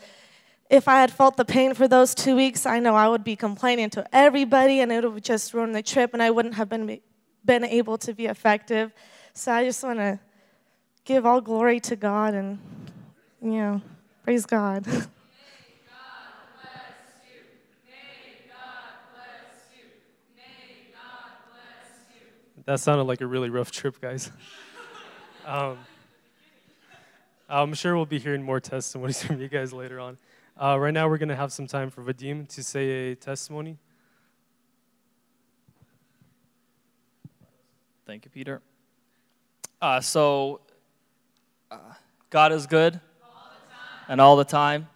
[0.70, 3.36] if I had felt the pain for those two weeks, I know I would be
[3.36, 7.00] complaining to everybody and it would just ruin the trip and I wouldn't have been,
[7.44, 8.92] been able to be effective.
[9.34, 10.18] So I just want to
[11.08, 12.58] give all glory to God and,
[13.42, 13.82] you know,
[14.22, 14.86] praise God.
[22.66, 24.30] That sounded like a really rough trip, guys.
[25.46, 25.78] um,
[27.48, 30.18] I'm sure we'll be hearing more testimonies from you guys later on.
[30.54, 33.78] Uh, right now, we're going to have some time for Vadim to say a testimony.
[38.04, 38.60] Thank you, Peter.
[39.80, 40.60] Uh, so,
[42.30, 43.00] God is good.
[43.22, 43.30] All
[44.08, 44.88] and all the time.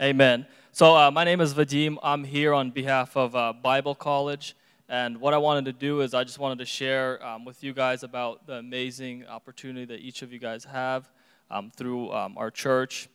[0.00, 0.46] Amen.
[0.72, 1.98] So, uh, my name is Vadim.
[2.02, 4.56] I'm here on behalf of uh, Bible College.
[4.88, 7.72] And what I wanted to do is I just wanted to share um, with you
[7.72, 11.10] guys about the amazing opportunity that each of you guys have
[11.50, 13.08] um, through um, our church.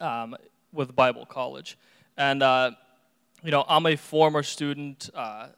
[0.00, 0.36] Um,
[0.72, 1.78] with Bible College.
[2.16, 2.72] And, uh,
[3.42, 5.48] you know, I'm a former student uh,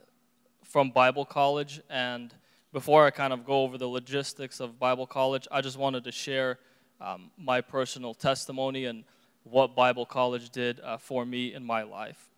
[0.64, 1.80] from Bible College.
[1.90, 2.32] And
[2.72, 6.12] before I kind of go over the logistics of Bible College, I just wanted to
[6.12, 6.58] share
[7.00, 9.04] um, my personal testimony and
[9.44, 12.28] what Bible College did uh, for me in my life.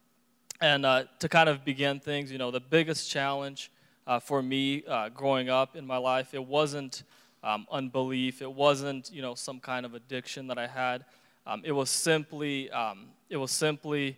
[0.60, 3.70] And uh, to kind of begin things, you know, the biggest challenge
[4.06, 7.02] uh, for me uh, growing up in my life, it wasn't
[7.42, 11.04] um, unbelief, it wasn't, you know, some kind of addiction that I had
[11.46, 14.16] um, it was simply, um, it was simply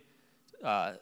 [0.63, 0.93] uh,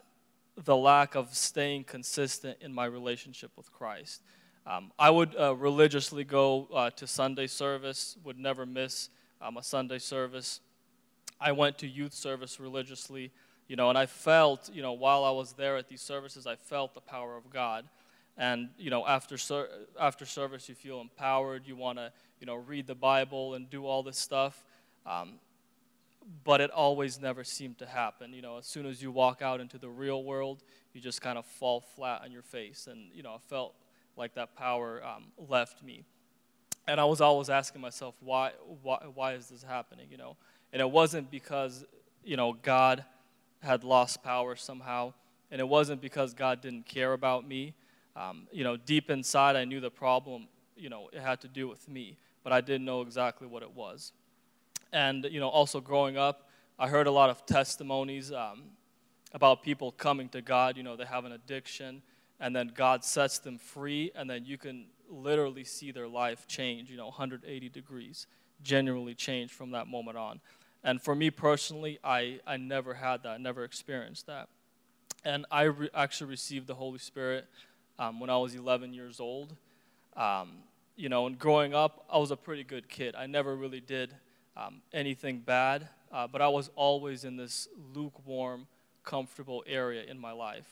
[0.56, 4.22] the lack of staying consistent in my relationship with Christ.
[4.66, 9.10] Um, I would uh, religiously go uh, to Sunday service, would never miss
[9.40, 10.60] um, a Sunday service.
[11.38, 13.30] I went to youth service religiously,
[13.68, 16.56] you know, and I felt, you know, while I was there at these services, I
[16.56, 17.84] felt the power of God.
[18.38, 19.68] And, you know, after, ser-
[20.00, 21.66] after service, you feel empowered.
[21.66, 22.10] You want to,
[22.40, 24.64] you know, read the Bible and do all this stuff.
[25.06, 25.34] Um,
[26.42, 28.32] but it always never seemed to happen.
[28.32, 30.62] You know, as soon as you walk out into the real world,
[30.94, 32.88] you just kind of fall flat on your face.
[32.90, 33.74] And, you know, I felt
[34.16, 36.04] like that power um, left me.
[36.86, 38.52] And I was always asking myself, why,
[38.82, 40.36] why, why is this happening, you know?
[40.72, 41.84] And it wasn't because,
[42.22, 43.04] you know, God
[43.60, 45.14] had lost power somehow.
[45.50, 47.74] And it wasn't because God didn't care about me.
[48.16, 51.68] Um, you know, deep inside, I knew the problem, you know, it had to do
[51.68, 52.18] with me.
[52.42, 54.12] But I didn't know exactly what it was.
[54.92, 56.48] And, you know, also growing up,
[56.78, 58.64] I heard a lot of testimonies um,
[59.32, 60.76] about people coming to God.
[60.76, 62.02] You know, they have an addiction,
[62.40, 66.90] and then God sets them free, and then you can literally see their life change,
[66.90, 68.26] you know, 180 degrees,
[68.62, 70.40] genuinely change from that moment on.
[70.82, 74.48] And for me personally, I, I never had that, never experienced that.
[75.24, 77.46] And I re- actually received the Holy Spirit
[77.98, 79.54] um, when I was 11 years old.
[80.16, 80.50] Um,
[80.96, 83.14] you know, and growing up, I was a pretty good kid.
[83.16, 84.14] I never really did
[84.56, 88.66] um, anything bad, uh, but I was always in this lukewarm,
[89.02, 90.68] comfortable area in my life.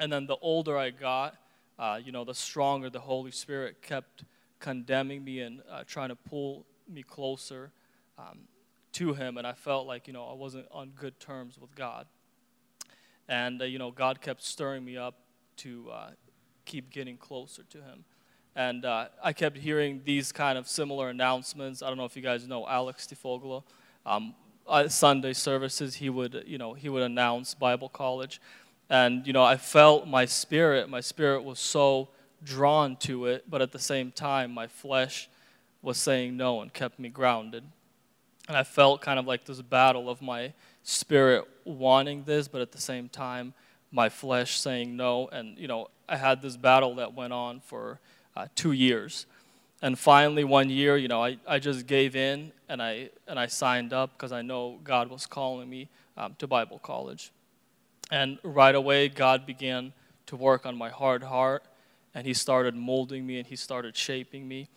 [0.00, 1.36] And then the older I got,
[1.78, 4.24] uh, you know, the stronger the Holy Spirit kept
[4.58, 7.70] condemning me and uh, trying to pull me closer
[8.18, 8.40] um,
[8.92, 9.36] to Him.
[9.36, 12.06] And I felt like, you know, I wasn't on good terms with God.
[13.28, 15.14] And, uh, you know, God kept stirring me up
[15.58, 16.10] to uh,
[16.64, 18.04] keep getting closer to Him.
[18.56, 21.82] And uh, I kept hearing these kind of similar announcements.
[21.82, 23.64] I don't know if you guys know Alex DeFogolo.
[24.06, 24.34] Um,
[24.88, 28.40] Sunday services, he would, you know, he would announce Bible college.
[28.90, 32.08] And, you know, I felt my spirit, my spirit was so
[32.42, 35.28] drawn to it, but at the same time, my flesh
[35.82, 37.64] was saying no and kept me grounded.
[38.48, 42.72] And I felt kind of like this battle of my spirit wanting this, but at
[42.72, 43.54] the same time,
[43.90, 45.28] my flesh saying no.
[45.28, 48.00] And, you know, I had this battle that went on for
[48.36, 49.26] uh, two years.
[49.80, 53.46] And finally, one year, you know, I, I just gave in and I, and I
[53.46, 57.32] signed up because I know God was calling me um, to Bible college.
[58.10, 59.92] And right away, God began
[60.26, 61.64] to work on my hard heart,
[62.14, 64.68] and He started molding me and He started shaping me.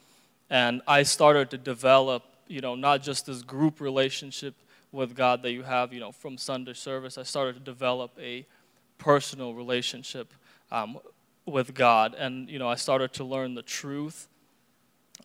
[0.49, 4.55] And I started to develop, you know, not just this group relationship
[4.91, 7.17] with God that you have, you know, from Sunday service.
[7.17, 8.45] I started to develop a
[8.97, 10.33] personal relationship
[10.71, 10.97] um,
[11.45, 12.15] with God.
[12.17, 14.27] And, you know, I started to learn the truth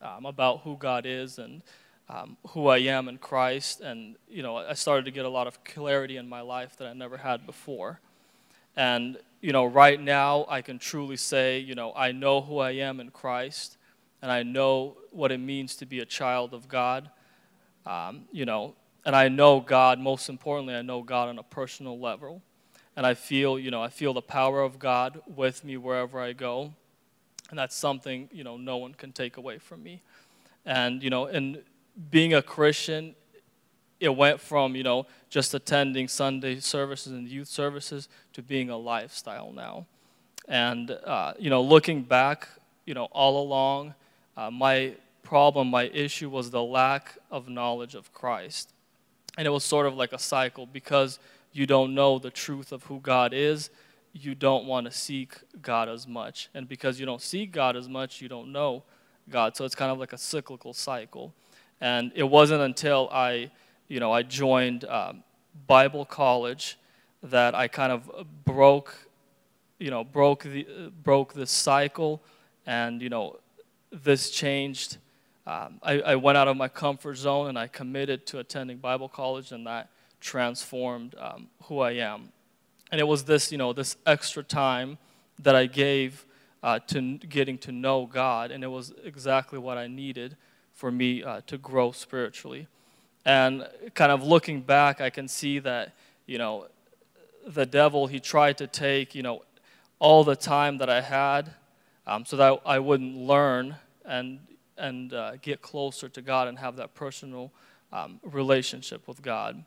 [0.01, 1.63] um, about who God is and
[2.13, 3.81] um, who I am in Christ.
[3.81, 6.87] And, you know, I started to get a lot of clarity in my life that
[6.87, 8.01] I never had before.
[8.77, 12.73] And, you know, right now I can truly say, you know, I know who I
[12.73, 13.79] am in Christ
[14.21, 17.11] and I know what it means to be a child of God.
[17.87, 21.99] Um, you know, and I know God, most importantly, I know God on a personal
[21.99, 22.43] level
[22.95, 26.35] and I feel, you know, I feel the power of God with me wherever I
[26.35, 26.75] go.
[27.49, 30.03] And that's something, you know, no one can take away from me.
[30.65, 31.63] And, you know, and
[32.11, 33.15] being a Christian,
[34.01, 38.77] it went from, you know, just attending Sunday services and youth services to being a
[38.77, 39.87] lifestyle now.
[40.49, 42.49] And, uh, you know, looking back,
[42.85, 43.95] you know, all along,
[44.37, 48.73] uh, my problem, my issue was the lack of knowledge of Christ.
[49.39, 51.19] And it was sort of like a cycle because
[51.53, 53.71] you don't know the truth of who God is,
[54.13, 56.51] you don't want to seek God as much.
[56.55, 58.83] And because you don't seek God as much, you don't know
[59.31, 59.57] God.
[59.57, 61.33] So it's kind of like a cyclical cycle.
[61.83, 63.51] And it wasn't until I,
[63.89, 65.25] you know, I joined um,
[65.67, 66.79] Bible college
[67.25, 68.09] that I kind of
[68.45, 68.95] broke,
[69.81, 72.23] you know, broke the uh, broke this cycle,
[72.67, 73.41] and you know,
[73.91, 74.99] this changed.
[75.45, 79.09] Um, I, I went out of my comfort zone and I committed to attending Bible
[79.09, 82.29] college, and that transformed um, who I am.
[82.93, 84.99] And it was this, you know, this extra time
[85.41, 86.27] that I gave
[86.63, 90.37] uh, to getting to know God, and it was exactly what I needed
[90.83, 92.67] for me uh, to grow spiritually.
[93.25, 95.93] And kind of looking back, I can see that,
[96.27, 96.67] you know,
[97.47, 99.45] the devil, he tried to take, you know,
[100.01, 101.55] all the time that I had
[102.05, 104.41] um, so that I wouldn't learn and,
[104.77, 107.53] and uh, get closer to God and have that personal
[107.93, 109.63] um, relationship with God.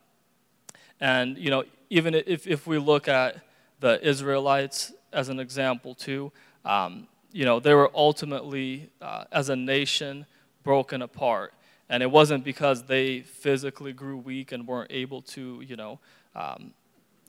[0.99, 3.37] And, you know, even if, if we look at
[3.79, 6.33] the Israelites as an example, too,
[6.65, 10.25] um, you know, they were ultimately, uh, as a nation,
[10.65, 11.53] broken apart.
[11.87, 15.99] And it wasn't because they physically grew weak and weren't able to, you know,
[16.35, 16.73] um,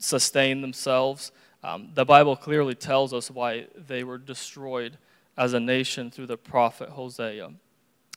[0.00, 1.30] sustain themselves.
[1.62, 4.98] Um, the Bible clearly tells us why they were destroyed
[5.36, 7.52] as a nation through the prophet Hosea.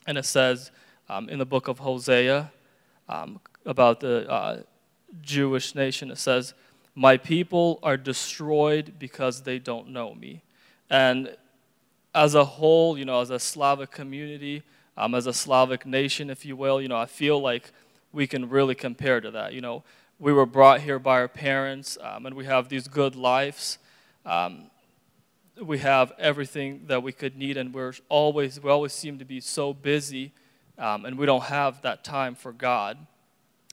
[0.08, 0.72] And it says
[1.08, 2.52] um, in the book of Hosea,
[3.10, 4.62] um, about the uh,
[5.22, 6.12] Jewish nation.
[6.12, 6.54] It says,
[6.96, 10.44] My people are destroyed because they don't know me.
[10.90, 11.36] And
[12.14, 14.64] as a whole, you know, as a Slavic community,
[15.00, 17.72] um, as a Slavic nation, if you will, you know, I feel like
[18.12, 19.54] we can really compare to that.
[19.54, 19.84] You know,
[20.20, 23.78] we were brought here by our parents, um, and we have these good lives.
[24.26, 24.70] Um,
[25.62, 29.40] we have everything that we could need, and we're always we always seem to be
[29.40, 30.34] so busy,
[30.78, 32.98] um, and we don't have that time for God,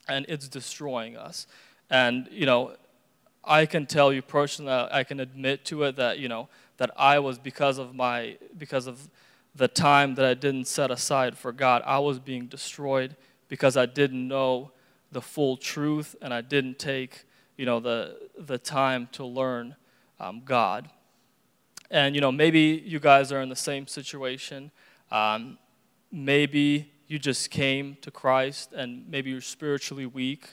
[0.09, 1.49] and it's destroying us.
[1.91, 2.77] And you know,
[3.43, 7.19] I can tell you personally, I can admit to it that you know that I
[7.19, 9.11] was because of my because of
[9.57, 13.17] the time that I didn't set aside for God, I was being destroyed
[13.49, 14.73] because I didn't know
[15.13, 17.25] the full truth and I didn't take
[17.57, 19.77] you know the the time to learn
[20.21, 20.91] um, God.
[21.91, 24.71] And you know maybe you guys are in the same situation.
[25.11, 25.59] Um,
[26.13, 30.49] maybe you just came to Christ and maybe you're spiritually weak.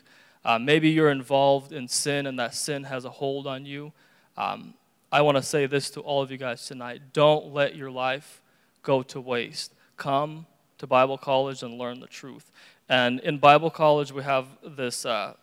[0.45, 3.91] Uh, maybe you're involved in sin and that sin has a hold on you.
[4.37, 4.75] Um,
[5.11, 7.01] I want to say this to all of you guys tonight.
[7.13, 8.41] Don't let your life
[8.83, 9.73] go to waste.
[9.97, 10.45] Come
[10.77, 12.51] to Bible college and learn the truth.
[12.89, 15.33] And in Bible college, we have this uh,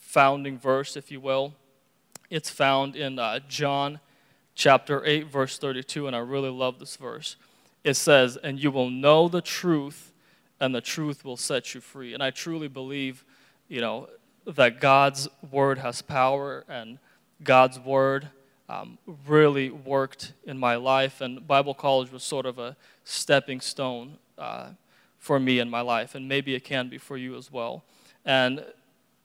[0.00, 1.54] founding verse, if you will.
[2.28, 4.00] It's found in uh, John
[4.54, 7.36] chapter 8, verse 32, and I really love this verse.
[7.84, 10.12] It says, And you will know the truth,
[10.58, 12.12] and the truth will set you free.
[12.12, 13.24] And I truly believe,
[13.68, 14.08] you know,
[14.46, 16.98] that God's word has power, and
[17.42, 18.28] God's word
[18.70, 21.20] um, really worked in my life.
[21.20, 24.68] And Bible college was sort of a stepping stone uh,
[25.18, 27.82] for me in my life, and maybe it can be for you as well.
[28.24, 28.64] And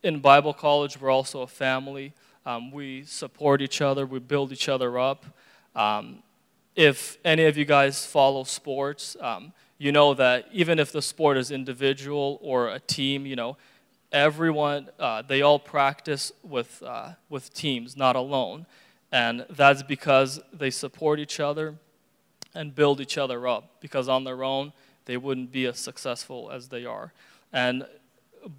[0.01, 2.13] in Bible college, we're also a family.
[2.45, 5.25] Um, we support each other, we build each other up.
[5.75, 6.23] Um,
[6.75, 11.37] if any of you guys follow sports, um, you know that even if the sport
[11.37, 13.57] is individual or a team, you know,
[14.11, 18.65] everyone, uh, they all practice with, uh, with teams, not alone.
[19.11, 21.75] And that's because they support each other
[22.53, 24.73] and build each other up, because on their own,
[25.05, 27.13] they wouldn't be as successful as they are.
[27.53, 27.85] And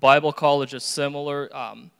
[0.00, 1.90] Bible college is similar um,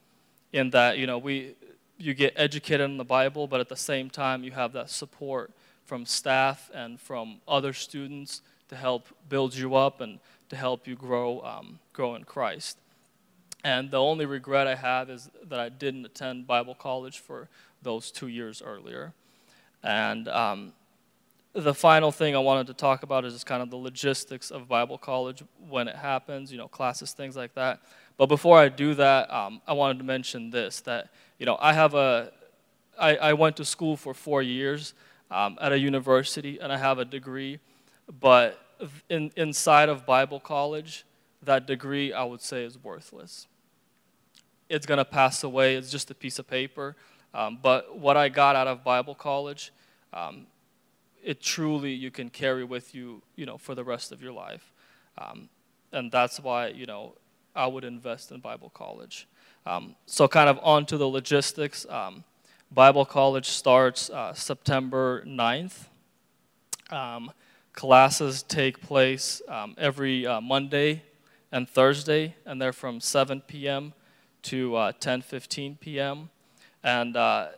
[0.53, 1.55] in that, you know, we,
[1.99, 5.51] you get educated in the Bible, but at the same time, you have that support
[5.85, 10.19] from staff and from other students to help build you up and
[10.49, 12.79] to help you grow, um, grow in Christ.
[13.65, 17.49] And the only regret I have is that I didn't attend Bible college for
[17.87, 19.15] those two years earlier.
[19.83, 20.73] And um,
[21.55, 24.69] the final thing I wanted to talk about is just kind of the logistics of
[24.69, 27.81] Bible college when it happens, you know, classes, things like that.
[28.19, 31.73] But before I do that, um, I wanted to mention this that, you know, I
[31.73, 32.33] have a,
[32.99, 34.93] I, I went to school for four years
[35.31, 37.61] um, at a university and I have a degree,
[38.21, 38.59] but
[39.09, 41.05] in, inside of Bible college,
[41.43, 43.47] that degree I would say is worthless.
[44.69, 46.97] It's going to pass away, it's just a piece of paper.
[47.37, 49.71] Um, but what I got out of Bible college,
[50.15, 50.47] um,
[51.23, 54.73] it truly you can carry with you, you know, for the rest of your life.
[55.19, 55.51] Um,
[55.93, 57.13] and that's why, you know,
[57.55, 59.29] I would invest in Bible college.
[59.67, 61.85] Um, so kind of on to the logistics.
[61.91, 62.25] Um,
[62.73, 65.89] Bible college starts uh, September 9th.
[66.89, 67.31] Um,
[67.75, 69.43] classes take place
[69.77, 71.03] every uh, Monday
[71.53, 73.93] and Thursday, and they're from 7 p.m.
[74.45, 76.31] to uh, 10:15 p.m.
[76.87, 77.49] And uh,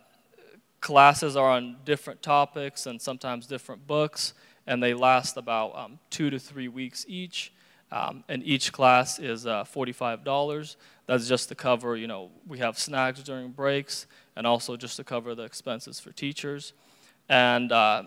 [0.81, 4.33] classes are on different topics and sometimes different books,
[4.65, 7.53] and they last about um, two to three weeks each.
[7.91, 10.75] Um, and each class is uh, $45.
[11.05, 15.03] That's just to cover, you know, we have snacks during breaks and also just to
[15.03, 16.73] cover the expenses for teachers.
[17.29, 18.03] And uh,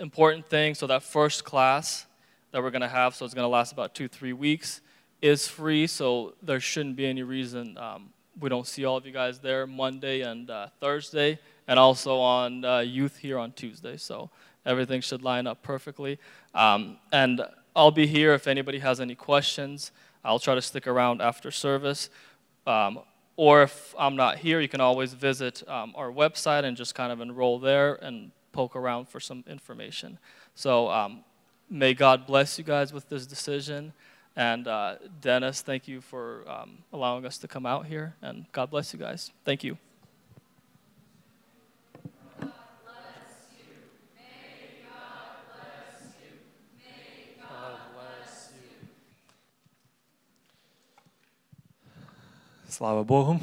[0.00, 2.04] important thing, so that first class
[2.50, 4.80] that we're going to have, so it's going to last about two, three weeks,
[5.22, 9.12] is free, so there shouldn't be any reason um, we don't see all of you
[9.12, 13.96] guys there Monday and uh, Thursday and also on uh, youth here on Tuesday.
[13.96, 14.30] So
[14.64, 16.18] everything should line up perfectly.
[16.54, 17.42] Um, and
[17.74, 19.92] I'll be here if anybody has any questions.
[20.24, 22.10] I'll try to stick around after service.
[22.66, 23.00] Um,
[23.36, 27.12] or if I'm not here, you can always visit um, our website and just kind
[27.12, 30.18] of enroll there and poke around for some information.
[30.54, 31.22] So um,
[31.68, 33.92] may God bless you guys with this decision.
[34.35, 38.15] And uh, Dennis, thank you for um, allowing us to come out here.
[38.21, 39.31] And God bless you guys.
[39.43, 39.77] Thank you.
[52.69, 53.39] Слава Богу.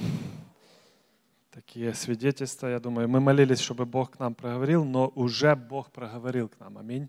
[1.52, 6.48] Такие свидетельства, я думаю, мы молились, чтобы Бог к нам проговорил, но уже Бог проговорил
[6.48, 6.78] к нам.
[6.78, 7.08] Аминь.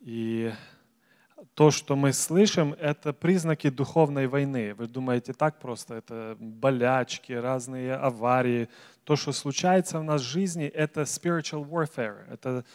[0.00, 0.52] И
[1.53, 4.73] то, что мы слышим, это признаки духовной войны.
[4.73, 5.95] Вы думаете, так просто?
[5.95, 8.69] Это болячки, разные аварии.
[9.03, 12.25] То, что случается в в жизни, это spiritual warfare.
[12.31, 12.65] Это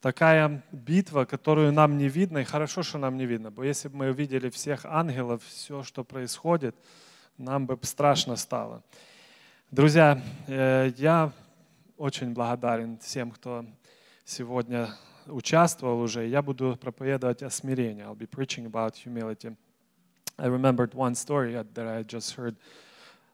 [0.00, 3.50] такая битва, которую нам не видно, и хорошо, что нам не видно.
[3.50, 6.74] Бо если бы мы увидели всех ангелов, все, что происходит,
[7.38, 8.82] нам бы страшно стало.
[9.70, 11.32] Друзья, э, я
[11.96, 13.64] очень благодарен всем, кто
[14.24, 14.88] сегодня
[15.26, 16.26] участвовал уже.
[16.26, 18.04] Я буду проповедовать о смирении.
[18.04, 19.56] I'll be preaching about humility.
[20.38, 22.56] I remembered one story that I just heard.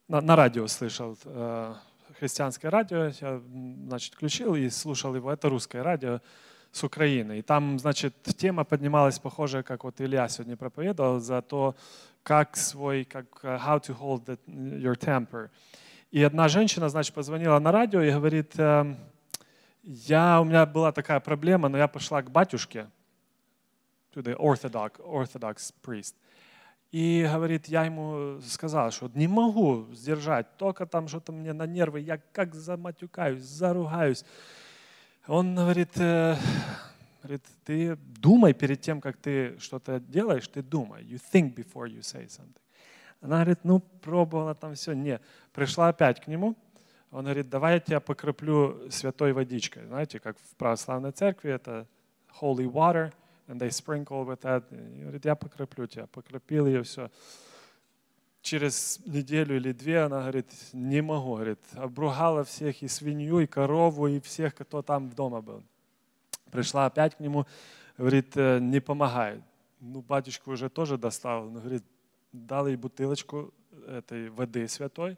[0.08, 1.74] На, на радио слышал, э,
[2.18, 3.12] христианское радио.
[3.20, 3.40] Я,
[3.88, 5.32] значит, включил и слушал его.
[5.32, 6.20] Это русское радио
[6.72, 7.38] с Украины.
[7.38, 11.74] И там, значит, тема поднималась похожая, как вот Илья сегодня проповедовал, за то,
[12.22, 15.48] как свой, как э, how to hold the, your temper.
[16.10, 18.96] И одна женщина, значит, позвонила на радио и говорит, эм,
[19.86, 22.90] я, у меня была такая проблема, но я пошла к батюшке,
[24.12, 26.14] to the orthodox, orthodox priest.
[26.90, 32.00] И говорит, я ему сказал, что не могу сдержать, только там что-то мне на нервы,
[32.00, 34.24] я как заматюкаюсь, заругаюсь.
[35.28, 36.36] Он говорит, э,
[37.22, 41.04] говорит, ты думай перед тем, как ты что-то делаешь, ты думай.
[41.04, 42.60] You think before you say something.
[43.20, 44.92] Она говорит, ну, пробовала там все.
[44.92, 45.22] Нет.
[45.52, 46.56] Пришла опять к нему,
[47.10, 49.86] он говорит, давай я тебя покроплю святой водичкой.
[49.86, 51.86] Знаете, как в православной церкви это
[52.40, 53.12] holy water,
[53.48, 54.64] and they sprinkle with that.
[54.70, 56.06] И говорит, я покроплю тебя.
[56.06, 57.10] Покропил ее, все.
[58.42, 64.06] Через неделю или две она говорит, не могу, говорит, обругала всех, и свинью, и корову,
[64.06, 65.62] и всех, кто там дома был.
[66.52, 67.44] Пришла опять к нему,
[67.98, 69.42] говорит, «Э, не помогает.
[69.80, 71.84] Ну, батюшка уже тоже достал, но, говорит,
[72.32, 73.52] дал ей бутылочку
[73.86, 75.16] этой воды святой,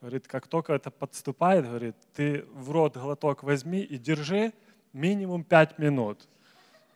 [0.00, 4.52] Говорит, как только это подступает, говорит, ты в рот глоток возьми и держи
[4.92, 6.26] минимум 5 минут.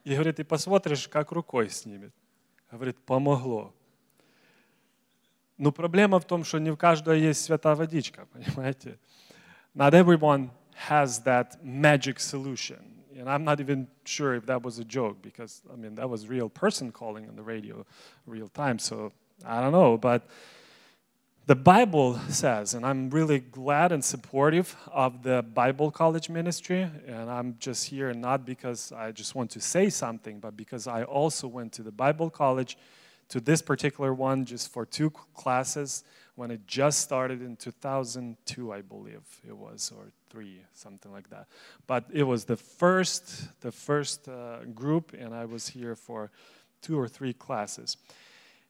[0.04, 2.12] И говорит, и посмотришь, как рукой снимет.
[2.70, 3.74] Говорит, помогло.
[5.58, 8.98] Но проблема в том, что не в каждой есть святая водичка, понимаете?
[9.74, 10.50] Not everyone
[10.88, 12.78] has that magic solution.
[13.16, 16.26] And I'm not even sure if that was a joke because, I mean, that was
[16.26, 17.86] real person calling on the radio,
[18.26, 18.78] real time.
[18.78, 19.12] So
[19.44, 19.96] I don't know.
[19.96, 20.22] But
[21.46, 27.30] the Bible says, and I'm really glad and supportive of the Bible college ministry, and
[27.30, 31.46] I'm just here not because I just want to say something, but because I also
[31.46, 32.78] went to the Bible college,
[33.28, 38.80] to this particular one, just for two classes when it just started in 2002, I
[38.80, 41.46] believe it was, or three, something like that.
[41.86, 46.30] But it was the first, the first uh, group, and I was here for
[46.80, 47.98] two or three classes.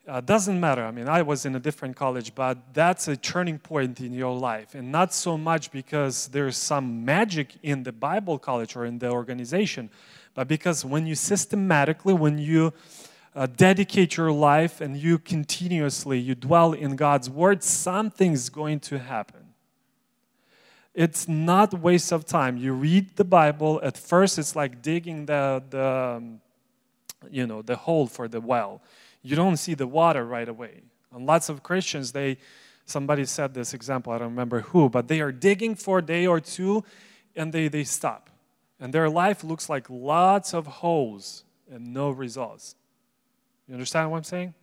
[0.06, 0.84] Uh, doesn't matter.
[0.84, 4.36] I mean, I was in a different college, but that's a turning point in your
[4.36, 4.74] life.
[4.74, 9.08] And not so much because there's some magic in the Bible college or in the
[9.08, 9.88] organization,
[10.34, 12.74] but because when you systematically, when you
[13.34, 18.98] uh, dedicate your life and you continuously, you dwell in God's word, something's going to
[18.98, 19.54] happen.
[20.92, 22.58] It's not waste of time.
[22.58, 26.40] You read the Bible, at first it's like digging the, the um,
[27.30, 28.82] you know, the hole for the well
[29.24, 30.82] you don't see the water right away.
[31.12, 32.36] And lots of Christians, they,
[32.84, 36.26] somebody said this example, I don't remember who, but they are digging for a day
[36.26, 36.84] or two
[37.34, 38.30] and they, they stop.
[38.78, 42.76] And their life looks like lots of holes and no results.
[43.66, 44.54] You understand what I'm saying?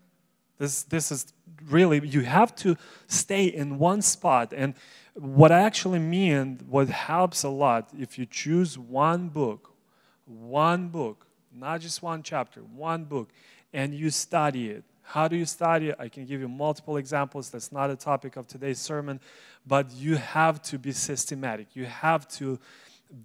[0.59, 1.33] This, this is
[1.67, 4.53] really, you have to stay in one spot.
[4.55, 4.75] And
[5.15, 9.73] what I actually mean, what helps a lot, if you choose one book,
[10.25, 13.29] one book, not just one chapter, one book,
[13.73, 14.83] and you study it.
[15.03, 15.95] How do you study it?
[15.99, 17.49] I can give you multiple examples.
[17.49, 19.19] That's not a topic of today's sermon,
[19.67, 21.75] but you have to be systematic.
[21.75, 22.59] You have to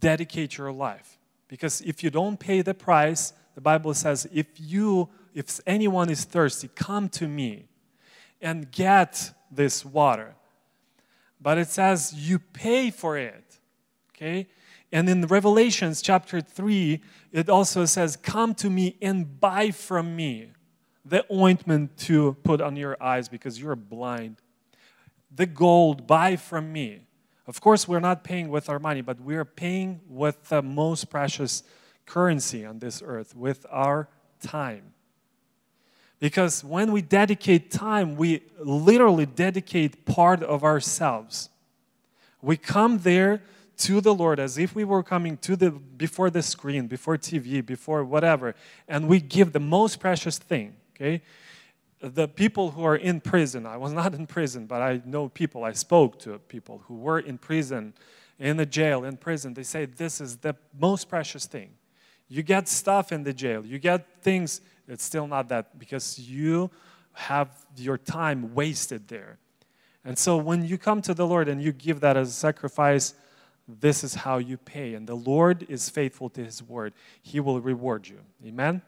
[0.01, 1.19] dedicate your life.
[1.49, 6.25] Because if you don't pay the price, the Bible says, if you, if anyone is
[6.25, 7.69] thirsty, come to me
[8.41, 10.35] and get this water.
[11.41, 13.59] But it says you pay for it.
[14.15, 14.49] Okay?
[14.93, 17.01] And in Revelations chapter 3,
[17.33, 20.53] it also says, Come to me and buy from me
[21.05, 24.37] the ointment to put on your eyes because you're blind.
[25.35, 27.03] The gold, buy from me.
[27.47, 31.63] Of course, we're not paying with our money, but we're paying with the most precious
[32.05, 34.09] currency on this earth, with our
[34.41, 34.95] time.
[36.19, 41.51] Because when we dedicate time, we literally dedicate part of ourselves.
[42.41, 43.43] We come there
[43.79, 47.65] to the Lord as if we were coming to the before the screen, before TV,
[47.65, 48.55] before whatever,
[48.89, 51.23] and we give the most precious thing, okay?
[52.01, 55.65] The people who are in prison, I was not in prison, but I know people,
[55.65, 57.95] I spoke to people who were in prison,
[58.39, 59.55] in the jail, in prison.
[59.55, 61.71] They say this is the most precious thing.
[62.29, 66.71] You get stuff in the jail, you get things, it's still not that because you
[67.13, 69.39] have your time wasted there.
[70.05, 73.15] And so when you come to the Lord and you give that as a sacrifice,
[73.69, 74.95] this is how you pay.
[74.95, 76.93] And the Lord is faithful to his word,
[77.23, 78.21] he will reward you.
[78.47, 78.83] Amen?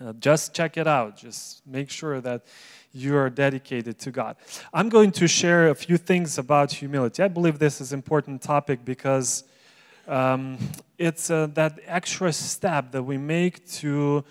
[0.00, 1.16] Uh, just check it out.
[1.16, 2.44] Just make sure that
[2.92, 4.36] you are dedicated to God.
[4.72, 7.22] I'm going to share a few things about humility.
[7.22, 9.44] I believe this is an important topic because
[10.06, 10.58] um,
[10.98, 14.24] it's uh, that extra step that we make to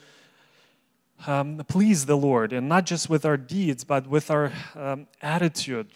[1.26, 5.88] um, please the Lord, and not just with our deeds, but with our um, attitude.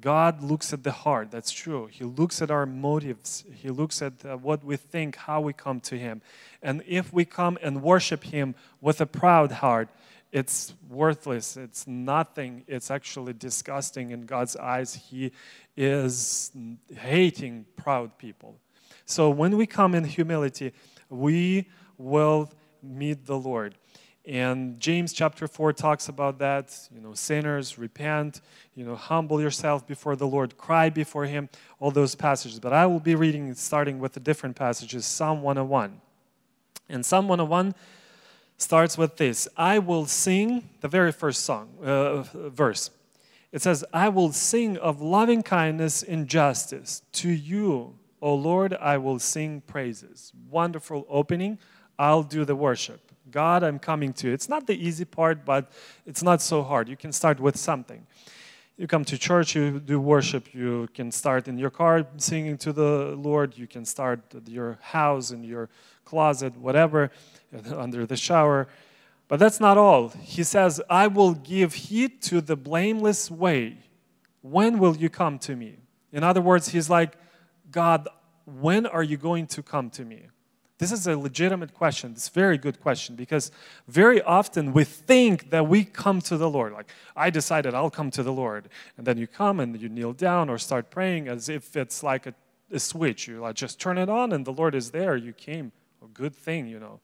[0.00, 1.86] God looks at the heart, that's true.
[1.86, 5.80] He looks at our motives, He looks at uh, what we think, how we come
[5.80, 6.22] to Him.
[6.62, 9.88] And if we come and worship Him with a proud heart,
[10.32, 14.94] it's worthless, it's nothing, it's actually disgusting in God's eyes.
[14.94, 15.32] He
[15.76, 16.50] is
[16.96, 18.58] hating proud people.
[19.06, 20.72] So when we come in humility,
[21.08, 22.50] we will
[22.82, 23.76] meet the Lord.
[24.26, 26.88] And James chapter 4 talks about that.
[26.94, 28.40] You know, sinners, repent,
[28.74, 32.58] you know, humble yourself before the Lord, cry before Him, all those passages.
[32.58, 36.00] But I will be reading, starting with the different passages, Psalm 101.
[36.88, 37.74] And Psalm 101
[38.56, 42.90] starts with this I will sing, the very first song, uh, verse.
[43.52, 47.02] It says, I will sing of loving kindness and justice.
[47.12, 50.32] To you, O Lord, I will sing praises.
[50.50, 51.58] Wonderful opening.
[51.96, 53.13] I'll do the worship.
[53.34, 54.32] God, I'm coming to you.
[54.32, 55.72] It's not the easy part, but
[56.06, 56.88] it's not so hard.
[56.88, 58.06] You can start with something.
[58.76, 60.54] You come to church, you do worship.
[60.54, 63.58] You can start in your car singing to the Lord.
[63.58, 65.68] You can start your house, in your
[66.04, 67.10] closet, whatever,
[67.76, 68.68] under the shower.
[69.26, 70.10] But that's not all.
[70.10, 73.78] He says, I will give heed to the blameless way.
[74.42, 75.78] When will you come to me?
[76.12, 77.16] In other words, he's like,
[77.72, 78.08] God,
[78.46, 80.28] when are you going to come to me?
[80.78, 82.12] This is a legitimate question.
[82.12, 83.52] It's a very good question because
[83.86, 86.72] very often we think that we come to the Lord.
[86.72, 88.68] Like, I decided I'll come to the Lord.
[88.96, 92.26] And then you come and you kneel down or start praying as if it's like
[92.26, 92.34] a,
[92.72, 93.28] a switch.
[93.28, 95.16] You like just turn it on and the Lord is there.
[95.16, 95.70] You came.
[96.02, 97.00] A good thing, you know.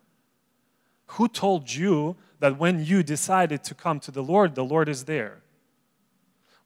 [1.14, 5.04] Who told you that when you decided to come to the Lord, the Lord is
[5.04, 5.42] there?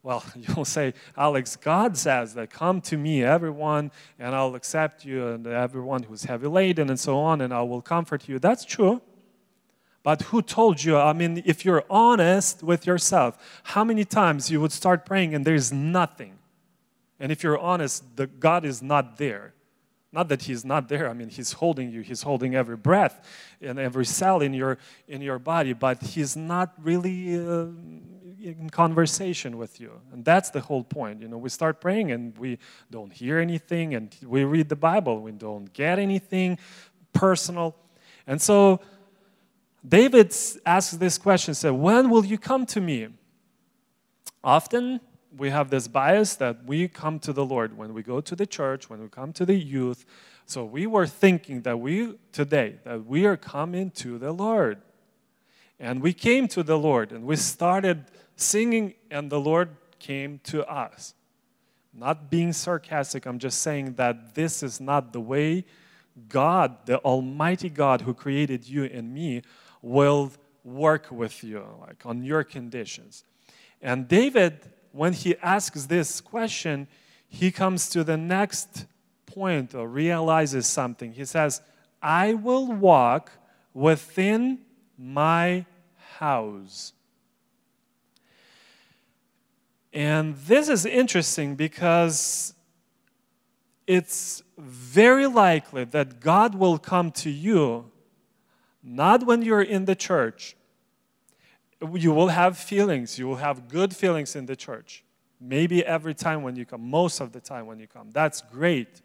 [0.04, 3.90] Well, you'll say, Alex, God says that come to me, everyone,
[4.20, 7.82] and I'll accept you, and everyone who's heavy laden, and so on, and I will
[7.82, 8.38] comfort you.
[8.38, 9.02] That's true.
[10.04, 10.98] But who told you?
[10.98, 15.46] I mean, if you're honest with yourself, how many times you would start praying and
[15.46, 16.38] there's nothing?
[17.18, 19.54] And if you're honest, the God is not there.
[20.14, 21.10] Not that He's not there.
[21.10, 22.00] I mean, He's holding you.
[22.02, 23.26] He's holding every breath
[23.60, 25.72] and every cell in your in your body.
[25.72, 27.66] But He's not really uh,
[28.40, 29.90] in conversation with you.
[30.12, 31.20] And that's the whole point.
[31.20, 32.58] You know, we start praying and we
[32.92, 36.58] don't hear anything, and we read the Bible, we don't get anything
[37.12, 37.74] personal.
[38.24, 38.80] And so
[39.86, 40.32] David
[40.64, 43.08] asks this question, said, When will you come to me?
[44.44, 45.00] Often
[45.36, 48.46] we have this bias that we come to the Lord when we go to the
[48.46, 50.04] church, when we come to the youth.
[50.46, 54.82] So we were thinking that we today that we are coming to the Lord.
[55.80, 58.04] And we came to the Lord and we started
[58.36, 61.14] singing, and the Lord came to us.
[61.92, 65.64] Not being sarcastic, I'm just saying that this is not the way
[66.28, 69.42] God, the Almighty God who created you and me,
[69.82, 70.32] will
[70.64, 73.24] work with you, like on your conditions.
[73.82, 74.60] And David,
[74.94, 76.86] when he asks this question,
[77.26, 78.86] he comes to the next
[79.26, 81.12] point or realizes something.
[81.12, 81.60] He says,
[82.00, 83.32] I will walk
[83.72, 84.60] within
[84.96, 85.66] my
[86.18, 86.92] house.
[89.92, 92.54] And this is interesting because
[93.88, 97.90] it's very likely that God will come to you
[98.80, 100.56] not when you're in the church.
[101.80, 105.04] You will have feelings, you will have good feelings in the church.
[105.40, 108.10] Maybe every time when you come, most of the time when you come.
[108.10, 109.02] That's great.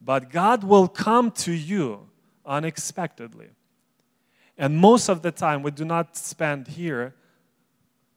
[0.00, 2.08] But God will come to you
[2.46, 3.48] unexpectedly.
[4.56, 7.14] And most of the time, we do not spend here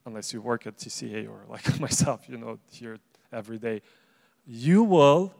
[0.06, 2.98] unless you work at TCA or like myself, you know, here
[3.32, 3.82] every day,
[4.46, 5.34] you will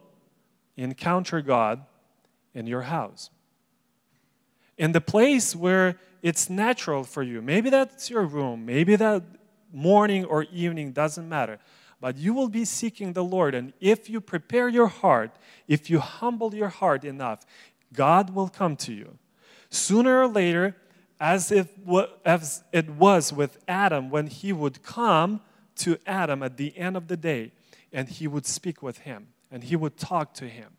[0.76, 1.84] encounter God
[2.54, 3.30] in your house.
[4.78, 7.42] In the place where it's natural for you.
[7.42, 9.24] Maybe that's your room, maybe that
[9.72, 11.58] morning or evening doesn't matter.
[12.00, 13.54] But you will be seeking the Lord.
[13.54, 15.36] And if you prepare your heart,
[15.68, 17.46] if you humble your heart enough,
[17.92, 19.18] God will come to you.
[19.70, 20.76] Sooner or later,
[21.20, 21.68] as, if,
[22.24, 25.40] as it was with Adam when he would come
[25.76, 27.52] to Adam at the end of the day
[27.92, 30.72] and he would speak with him and he would talk to him.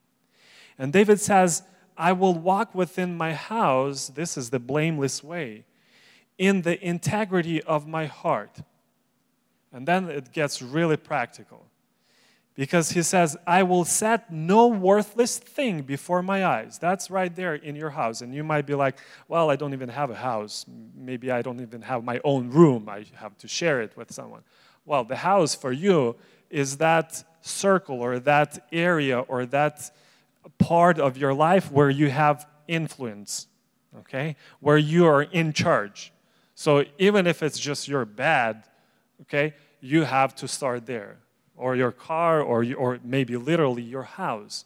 [0.78, 1.64] And David says,
[1.98, 5.66] I will walk within my house, this is the blameless way,
[6.38, 8.60] in the integrity of my heart.
[9.72, 11.66] And then it gets really practical.
[12.56, 16.78] Because he says, I will set no worthless thing before my eyes.
[16.78, 18.22] That's right there in your house.
[18.22, 20.66] And you might be like, well, I don't even have a house.
[20.96, 22.88] Maybe I don't even have my own room.
[22.88, 24.44] I have to share it with someone.
[24.86, 26.16] Well, the house for you
[26.52, 29.90] is that circle or that area or that
[30.58, 33.48] part of your life where you have influence,
[34.00, 34.36] okay?
[34.60, 36.12] Where you are in charge.
[36.56, 38.64] So even if it's just your bed,
[39.22, 41.18] okay, you have to start there.
[41.56, 44.66] Or your car, or, or maybe literally your house.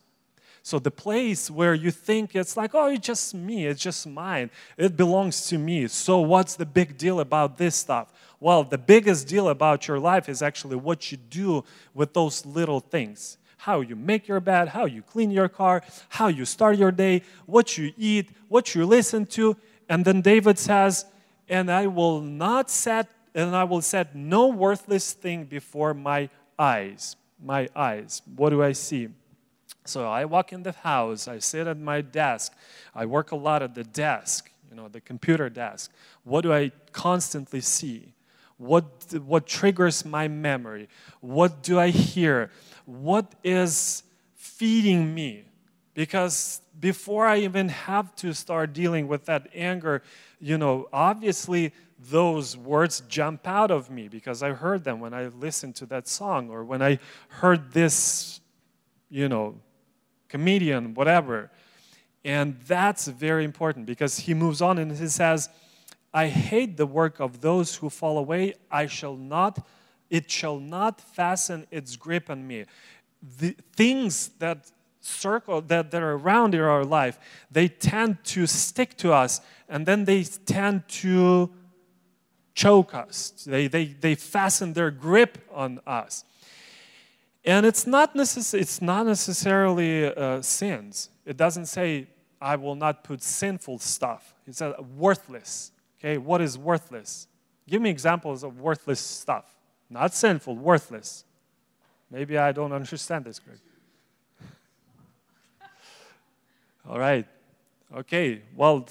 [0.64, 4.50] So the place where you think it's like, oh, it's just me, it's just mine,
[4.76, 5.88] it belongs to me.
[5.88, 8.12] So what's the big deal about this stuff?
[8.40, 11.64] Well, the biggest deal about your life is actually what you do
[11.94, 13.38] with those little things.
[13.68, 17.24] How you make your bed, how you clean your car, how you start your day,
[17.48, 19.58] what you eat, what you listen to.
[19.90, 21.04] And then David says,
[21.50, 27.18] and I will not set and I will set no worthless thing before my eyes.
[27.44, 28.22] My eyes.
[28.38, 29.10] What do I see?
[29.84, 32.54] So I walk in the house, I sit at my desk,
[32.96, 35.92] I work a lot at the desk, you know, the computer desk.
[36.24, 38.14] What do I constantly see?
[38.58, 38.86] What,
[39.26, 40.90] what triggers my memory?
[41.22, 42.50] What do I hear?
[42.88, 45.44] What is feeding me?
[45.94, 50.04] Because before I even have to start dealing with that anger,
[50.40, 55.28] you know, obviously those words jump out of me because I heard them when I
[55.28, 58.40] listened to that song or when I heard this,
[59.10, 59.60] you know,
[60.30, 61.52] comedian, whatever.
[62.24, 65.50] And that's very important because he moves on and he says,
[66.14, 68.54] I hate the work of those who fall away.
[68.72, 69.66] I shall not,
[70.10, 72.66] it shall not fasten its grip on me.
[73.40, 77.20] The things that circle that, that are around in our life,
[77.52, 81.50] they tend to stick to us and then they tend to
[82.54, 83.32] choke us.
[83.46, 86.24] They, they, they fasten their grip on us.
[87.46, 91.10] And it's not, necess- it's not necessarily uh, sins.
[91.26, 92.08] It doesn't say,
[92.42, 94.36] I will not put sinful stuff.
[94.46, 95.72] It says worthless.
[96.00, 97.28] Okay, what is worthless?
[97.68, 99.57] Give me examples of worthless stuff.
[99.90, 101.24] Not sinful, worthless.
[102.12, 103.58] Maybe I don't understand this Greg.
[106.90, 107.26] All right.
[107.96, 108.42] Okay.
[108.56, 108.88] Well,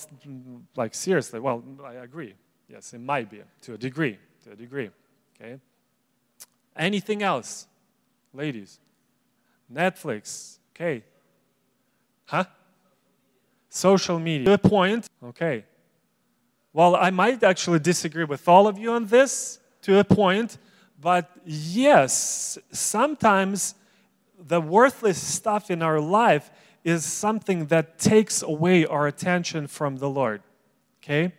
[0.74, 2.34] like seriously, well, I agree.
[2.68, 4.18] Yes, it might be to a degree.
[4.44, 4.90] To a degree.
[5.40, 5.59] Okay.
[6.76, 7.66] Anything else,
[8.32, 8.78] ladies?
[9.72, 10.59] Netflix.
[10.74, 11.03] Okay.
[12.26, 12.44] Huh?
[13.68, 14.47] Social media.
[14.47, 15.07] Good point.
[15.22, 15.64] Okay.
[16.72, 20.59] Well, I might actually disagree with all of you on this to a point,
[21.01, 23.74] but yes, sometimes
[24.38, 26.51] the worthless stuff in our life
[26.84, 30.42] is something that takes away our attention from the Lord.
[31.03, 31.32] Okay?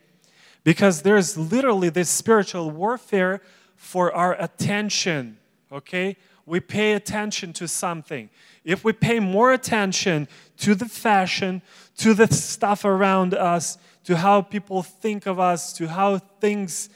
[0.64, 3.42] Because there's literally this spiritual warfare
[3.76, 5.38] for our attention.
[5.72, 6.18] Okay?
[6.46, 8.30] We pay attention to something.
[8.64, 10.28] If we pay more attention
[10.58, 11.62] to the fashion,
[11.98, 16.90] to the stuff around us, to how people think of us, to how things,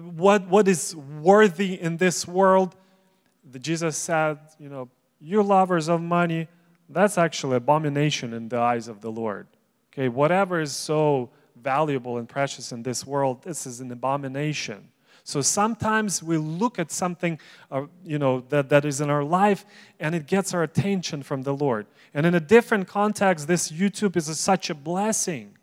[0.00, 2.76] what, what is worthy in this world,
[3.50, 4.88] the Jesus said, you know,
[5.20, 6.48] you lovers of money,
[6.88, 9.46] that's actually abomination in the eyes of the Lord.
[9.92, 11.30] Okay, whatever is so
[11.60, 14.88] valuable and precious in this world, this is an abomination.
[15.26, 17.38] So sometimes we look at something,
[17.70, 19.64] uh, you know, that, that is in our life,
[19.98, 21.86] and it gets our attention from the Lord.
[22.12, 25.53] And in a different context, this YouTube is a, such a blessing.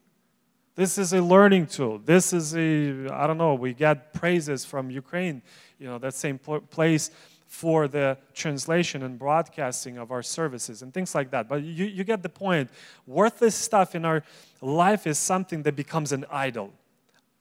[0.76, 1.99] This is a learning tool.
[1.99, 5.41] This is a, I don't know, we get praises from Ukraine,
[5.80, 7.11] you know, that same place
[7.47, 11.49] for the translation and broadcasting of our services and things like that.
[11.49, 12.69] But you, you get the point.
[13.05, 14.24] Worthless stuff in our
[14.61, 16.72] life is something that becomes an idol.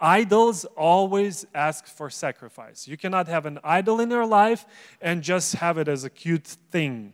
[0.01, 2.89] Idols always ask for sacrifice.
[2.89, 4.66] You cannot have an idol in your life
[5.01, 7.12] and just have it as a cute thing.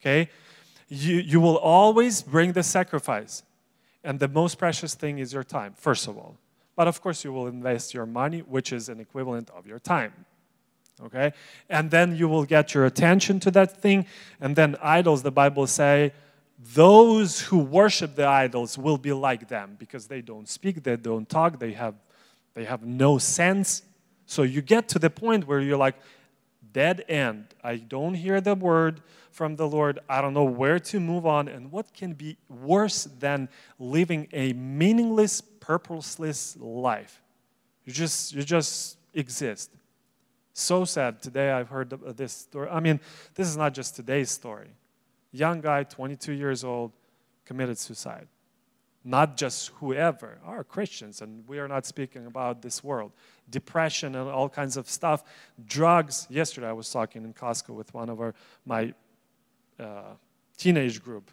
[0.00, 0.30] Okay?
[0.88, 3.42] You, you will always bring the sacrifice.
[4.04, 6.36] And the most precious thing is your time, first of all.
[6.76, 10.12] But of course, you will invest your money, which is an equivalent of your time
[11.04, 11.32] okay?
[11.68, 14.06] And then you will get your attention to that thing.
[14.40, 16.12] And then idols the bible say
[16.74, 21.28] those who worship the idols will be like them because they don't speak they don't
[21.28, 21.94] talk they have
[22.54, 23.82] they have no sense.
[24.26, 25.94] So you get to the point where you're like
[26.78, 29.00] dead end i don't hear the word
[29.30, 33.00] from the lord i don't know where to move on and what can be worse
[33.24, 33.48] than
[33.78, 37.14] living a meaningless purposeless life
[37.84, 39.70] you just you just exist
[40.58, 41.22] so sad.
[41.22, 42.68] Today I've heard this story.
[42.68, 43.00] I mean,
[43.34, 44.68] this is not just today's story.
[45.32, 46.92] Young guy, 22 years old,
[47.44, 48.26] committed suicide.
[49.08, 53.12] Not just whoever, are Christians, and we are not speaking about this world.
[53.48, 55.24] Depression and all kinds of stuff.
[55.64, 56.26] Drugs.
[56.28, 58.34] Yesterday I was talking in Costco with one of our,
[58.66, 58.92] my
[59.80, 60.12] uh,
[60.58, 61.30] teenage group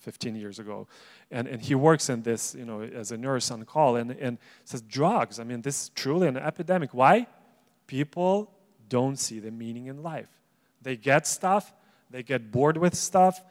[0.00, 0.86] 15 years ago.
[1.30, 4.36] And, and he works in this, you know, as a nurse on call and, and
[4.66, 6.92] says, drugs, I mean, this is truly an epidemic.
[6.92, 7.26] Why?
[7.86, 8.52] People
[8.90, 10.28] don't see the meaning in life.
[10.82, 11.72] They get stuff,
[12.10, 13.42] they get bored with stuff,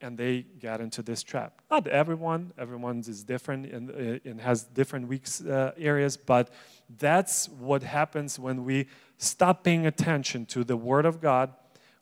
[0.00, 1.60] and they get into this trap.
[1.70, 6.50] Not everyone, everyone's is different and, uh, and has different weak uh, areas, but
[6.98, 8.86] that's what happens when we
[9.18, 11.52] stop paying attention to the Word of God.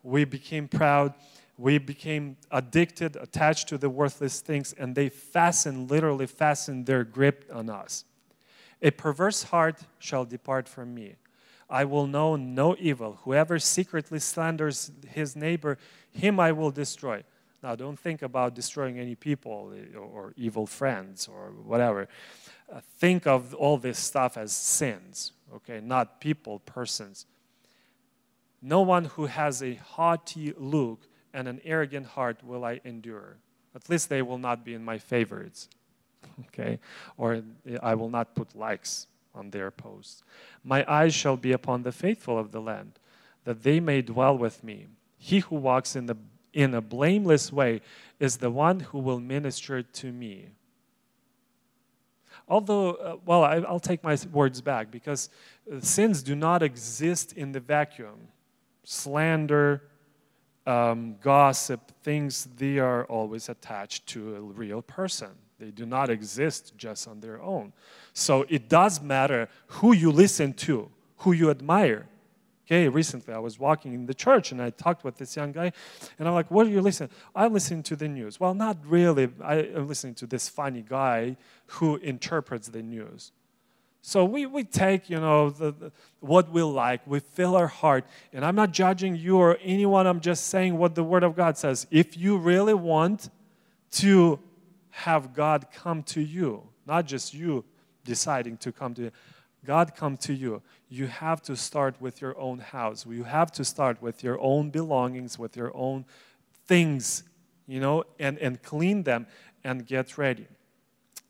[0.03, 1.15] We became proud,
[1.57, 7.49] we became addicted, attached to the worthless things, and they fasten, literally fasten their grip
[7.53, 8.05] on us.
[8.83, 11.15] A perverse heart shall depart from me.
[11.71, 13.19] I will know no evil.
[13.23, 15.79] Whoever secretly slanders his neighbor,
[16.13, 17.25] him I will destroy.
[17.65, 22.09] Now, don't think about destroying any people eh, or evil friends or whatever.
[22.71, 25.81] Uh, think of all this stuff as sins, okay?
[25.81, 27.25] Not people, persons.
[28.61, 33.39] No one who has a haughty look and an arrogant heart will I endure.
[33.75, 35.71] At least they will not be in my favorites,
[36.49, 36.79] okay?
[37.17, 37.43] Or
[37.83, 40.23] I will not put likes on their posts.
[40.63, 42.99] My eyes shall be upon the faithful of the land,
[43.45, 44.89] that they may dwell with me.
[45.17, 46.19] He who walks in the
[46.55, 47.83] in a blameless way
[48.19, 50.49] is the one who will minister to me.
[52.49, 55.31] Although, uh, well, I, will take my words back because
[55.71, 58.29] uh, sins do not exist in the vacuum.
[58.85, 59.83] Slander,
[60.67, 65.31] um, gossip, things, they are always attached to a real person.
[65.59, 67.73] They do not exist just on their own.
[68.13, 72.07] So it does matter who you listen to, who you admire.
[72.67, 75.73] Okay, recently I was walking in the church and I talked with this young guy,
[76.19, 77.11] and I'm like, What are you listening?
[77.35, 78.41] I'm listening to the news.
[78.41, 79.29] Well, not really.
[79.43, 81.37] I, am listening to this funny guy
[81.67, 83.33] who interprets the news.
[84.07, 88.05] So we, we take, you know, the, the, what we like, we fill our heart.
[88.35, 91.57] And I'm not judging you or anyone, I'm just saying what the Word of God
[91.57, 91.87] says.
[91.91, 93.31] If you really want
[93.93, 94.39] to
[94.91, 97.65] have God come to you, not just you
[98.05, 99.11] deciding to come to
[99.65, 100.63] God come to you,
[100.95, 103.05] you have to start with your own house.
[103.05, 106.05] You have to start with your own belongings, with your own
[106.67, 107.25] things,
[107.67, 109.27] you know, and, and clean them
[109.65, 110.47] and get ready.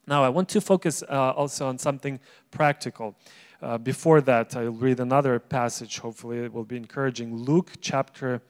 [0.06, 3.16] Now, I want to focus uh, also on something practical.
[3.62, 5.98] Uh, before that, I'll read another passage.
[5.98, 7.34] Hopefully, it will be encouraging.
[7.34, 8.42] Luke chapter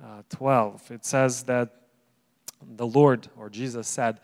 [0.00, 0.92] uh, 12.
[0.92, 1.80] It says that
[2.76, 4.20] the Lord, or Jesus said,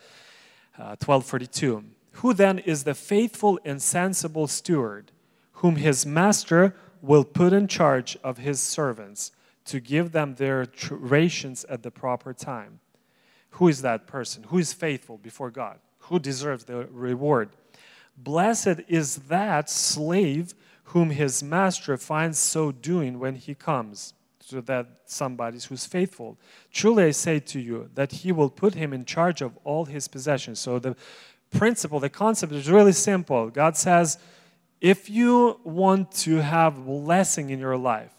[0.77, 1.81] 1242, uh,
[2.21, 5.11] Who then is the faithful and sensible steward?
[5.61, 9.31] Whom his master will put in charge of his servants
[9.67, 12.81] to give them their rations at the proper time.
[13.51, 14.45] Who is that person?
[14.45, 15.79] Who is faithful before God?
[15.99, 17.51] Who deserves the reward?
[18.17, 20.55] Blessed is that slave
[20.85, 24.15] whom his master finds so doing when he comes.
[24.41, 26.39] So that somebody who's faithful.
[26.73, 30.09] Truly I say to you that he will put him in charge of all his
[30.09, 30.59] possessions.
[30.59, 30.97] So the
[31.51, 33.51] principle, the concept is really simple.
[33.51, 34.19] God says,
[34.81, 38.13] if you want to have blessing in your life,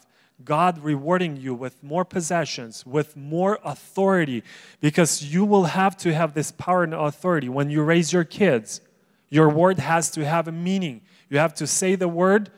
[0.44, 4.42] God rewarding you with more possessions, with more authority,
[4.80, 8.80] because you will have to have this power and authority when you raise your kids.
[9.28, 11.02] Your word has to have a meaning.
[11.28, 12.50] You have to say the word,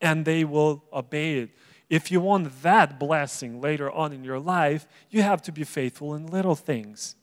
[0.00, 1.50] and they will obey it.
[1.88, 6.14] If you want that blessing later on in your life, you have to be faithful
[6.14, 7.16] in little things.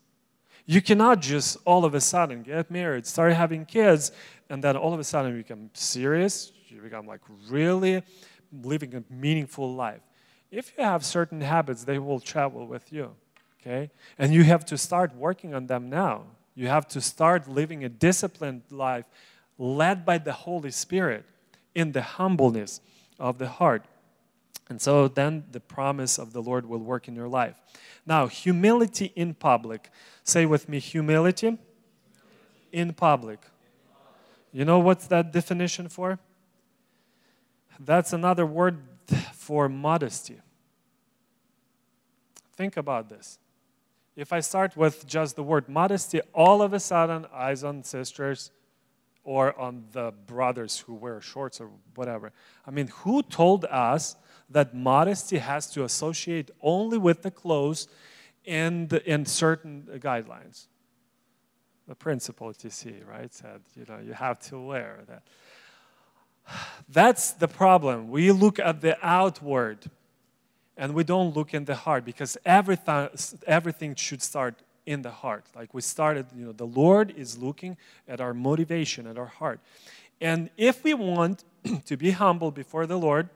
[0.66, 4.12] You cannot just all of a sudden get married, start having kids,
[4.50, 8.04] and then all of a sudden you become serious, you become like really
[8.64, 10.02] living a meaningful life.
[10.52, 13.12] If you have certain habits, they will travel with you,
[13.62, 13.92] okay?
[14.18, 16.26] And you have to start working on them now.
[16.54, 19.06] You have to start living a disciplined life
[19.58, 21.26] led by the Holy Spirit
[21.74, 22.80] in the humbleness
[23.20, 23.84] of the heart.
[24.70, 27.56] And so then the promise of the Lord will work in your life.
[28.06, 29.90] Now, humility in public.
[30.24, 31.58] Say with me, humility
[32.72, 33.40] in public.
[34.56, 36.18] You know what's that definition for?
[37.78, 38.78] That's another word
[39.34, 40.40] for modesty.
[42.56, 43.38] Think about this.
[44.16, 48.52] If I start with just the word modesty, all of a sudden, eyes on sisters
[49.26, 52.32] or on the brothers who wear shorts or whatever.
[52.66, 54.16] I mean, who told us
[54.50, 57.90] that modesty has to associate only with the clothes
[58.48, 60.68] and, and certain guidelines?
[61.88, 65.24] The principal TC, right, said, you know, you have to wear that.
[66.90, 68.10] That's the problem.
[68.10, 69.90] We look at the outward
[70.78, 73.10] and we don't look in the heart because everything,
[73.48, 74.56] everything should start
[74.86, 75.46] in the heart.
[75.56, 77.78] Like we started, you know, the Lord is looking
[78.08, 79.60] at our motivation, at our heart.
[80.22, 81.44] And if we want
[81.86, 83.30] to be humble before the Lord,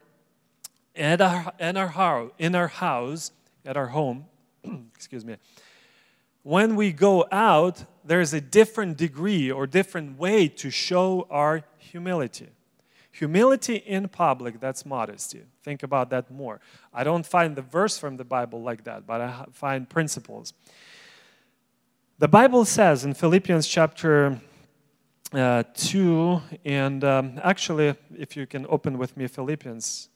[0.96, 3.32] at our, at our house, in our house,
[3.66, 4.26] at our home,
[4.96, 5.38] excuse me,
[6.44, 12.50] when we go out, there's a different degree or different way to show our humility.
[13.12, 15.42] Humility in public, that's modesty.
[15.64, 16.62] Think about that more.
[16.94, 20.54] I don't find the verse from the Bible like that, but I find principles.
[22.20, 24.40] The Bible says in Philippians chapter
[25.34, 30.10] uh, 2, and um, actually, if you can open with me Philippians,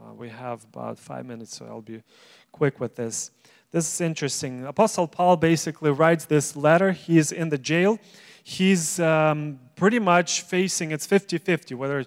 [0.00, 2.02] uh, we have about five minutes, so I'll be
[2.50, 3.30] quick with this.
[3.72, 4.66] This is interesting.
[4.66, 6.92] Apostle Paul basically writes this letter.
[6.92, 7.98] He's in the jail.
[8.44, 12.04] He's um, pretty much facing it's 50 50, whether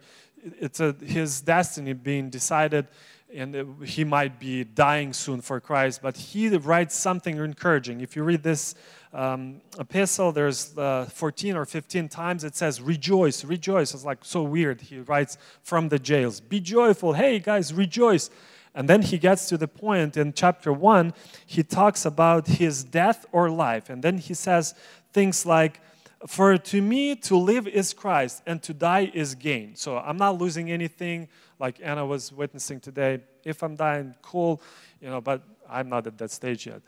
[0.60, 2.88] it's a, his destiny being decided
[3.34, 8.02] and he might be dying soon for Christ, but he writes something encouraging.
[8.02, 8.76] If you read this
[9.14, 13.94] um, epistle, there's uh, 14 or 15 times it says, Rejoice, rejoice.
[13.94, 14.82] It's like so weird.
[14.82, 17.14] He writes from the jails, Be joyful.
[17.14, 18.30] Hey, guys, rejoice.
[18.76, 21.14] And then he gets to the point in chapter 1,
[21.46, 23.90] he talks about his death or life.
[23.90, 24.76] And then he says
[25.14, 25.80] things like,
[26.28, 29.78] For to me to live is Christ, and to die is gain.
[29.78, 33.22] So I'm not losing anything, like Anna was witnessing today.
[33.46, 34.62] If I'm dying, cool,
[35.00, 36.82] you know, but I'm not at that stage yet.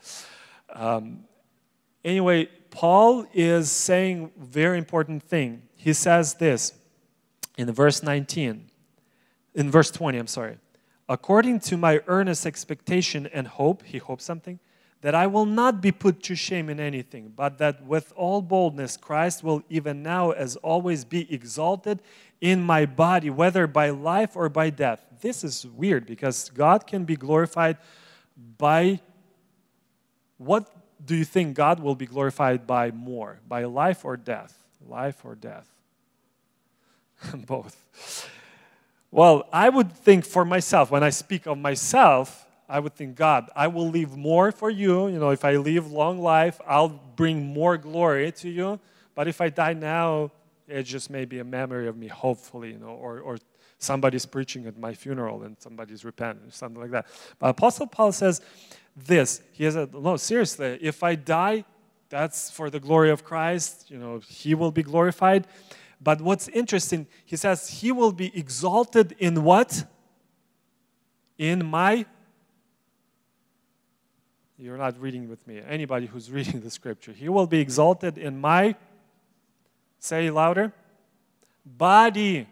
[0.74, 1.24] Um,
[2.04, 5.62] anyway, Paul is saying very important thing.
[5.74, 6.74] He says this
[7.56, 8.68] in verse 19,
[9.54, 10.58] in verse 20, I'm sorry
[11.08, 14.58] according to my earnest expectation and hope, he hopes something,
[15.00, 18.96] that I will not be put to shame in anything, but that with all boldness
[18.96, 22.02] Christ will even now, as always, be exalted
[22.40, 25.04] in my body, whether by life or by death.
[25.20, 27.78] This is weird because God can be glorified
[28.58, 29.00] by
[30.36, 30.72] what
[31.04, 33.40] do you think God will be glorified by more?
[33.46, 34.56] By life or death?
[34.86, 35.68] Life or death?
[37.34, 38.30] Both.
[39.10, 43.48] Well, I would think for myself, when I speak of myself, I would think, God,
[43.56, 45.08] I will leave more for you.
[45.08, 48.78] You know, if I live long life, I'll bring more glory to you.
[49.14, 50.30] But if I die now,
[50.68, 53.38] it just may be a memory of me, hopefully, you know, or, or
[53.78, 57.06] somebody's preaching at my funeral and somebody's repenting, something like that.
[57.38, 58.42] But Apostle Paul says
[58.94, 59.40] this.
[59.52, 61.64] He has a no, seriously, if I die,
[62.10, 65.46] that's for the glory of Christ, you know, he will be glorified.
[66.00, 69.84] But what's interesting, he says, He will be exalted in what?
[71.36, 72.06] In my.
[74.58, 75.60] You're not reading with me.
[75.66, 77.12] Anybody who's reading the scripture.
[77.12, 78.74] He will be exalted in my.
[79.98, 80.72] Say louder.
[81.64, 82.46] Body.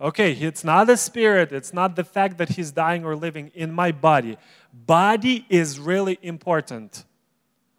[0.00, 3.72] Okay, it's not the spirit, it's not the fact that he's dying or living in
[3.72, 4.36] my body.
[4.72, 7.04] Body is really important.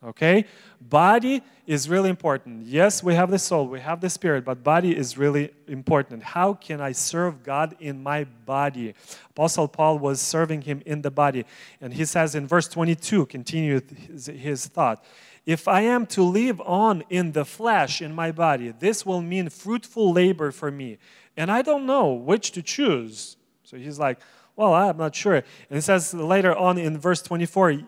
[0.03, 0.45] Okay?
[0.81, 2.65] Body is really important.
[2.65, 6.21] Yes, we have the soul, we have the spirit, but body is really important.
[6.23, 8.93] How can I serve God in my body?
[9.29, 11.45] Apostle Paul was serving him in the body.
[11.79, 13.79] And he says in verse 22, continue
[14.09, 15.03] his, his thought.
[15.45, 19.49] If I am to live on in the flesh in my body, this will mean
[19.49, 20.97] fruitful labor for me.
[21.35, 23.37] And I don't know which to choose.
[23.63, 24.19] So he's like,
[24.55, 25.35] well, I'm not sure.
[25.35, 27.81] And he says later on in verse 24,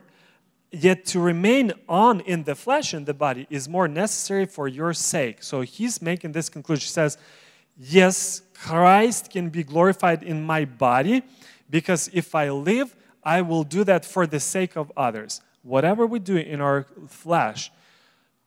[0.71, 4.93] Yet to remain on in the flesh in the body is more necessary for your
[4.93, 5.41] sake.
[5.43, 6.83] So he's making this conclusion.
[6.83, 7.17] He says,
[7.77, 11.23] Yes, Christ can be glorified in my body
[11.69, 15.41] because if I live, I will do that for the sake of others.
[15.63, 17.71] Whatever we do in our flesh,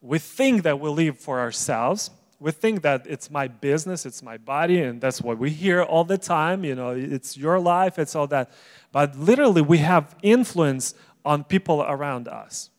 [0.00, 2.10] we think that we live for ourselves.
[2.40, 6.04] We think that it's my business, it's my body, and that's what we hear all
[6.04, 6.64] the time.
[6.64, 8.50] You know, it's your life, it's all that.
[8.92, 12.70] But literally, we have influence on people around us.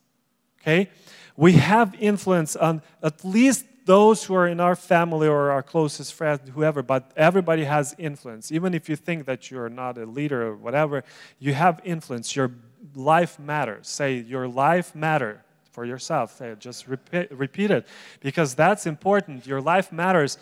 [0.62, 0.90] Okay?
[1.36, 6.14] We have influence on at least those who are in our family or our closest
[6.14, 8.52] friends, whoever, but everybody has influence.
[8.52, 11.04] Even if you think that you're not a leader or whatever,
[11.40, 12.36] you have influence.
[12.36, 12.52] Your
[12.94, 13.88] life matters.
[13.88, 16.38] Say, your life matter for yourself.
[16.38, 17.88] Say just repeat, repeat it
[18.20, 19.48] because that's important.
[19.48, 20.38] Your life matters.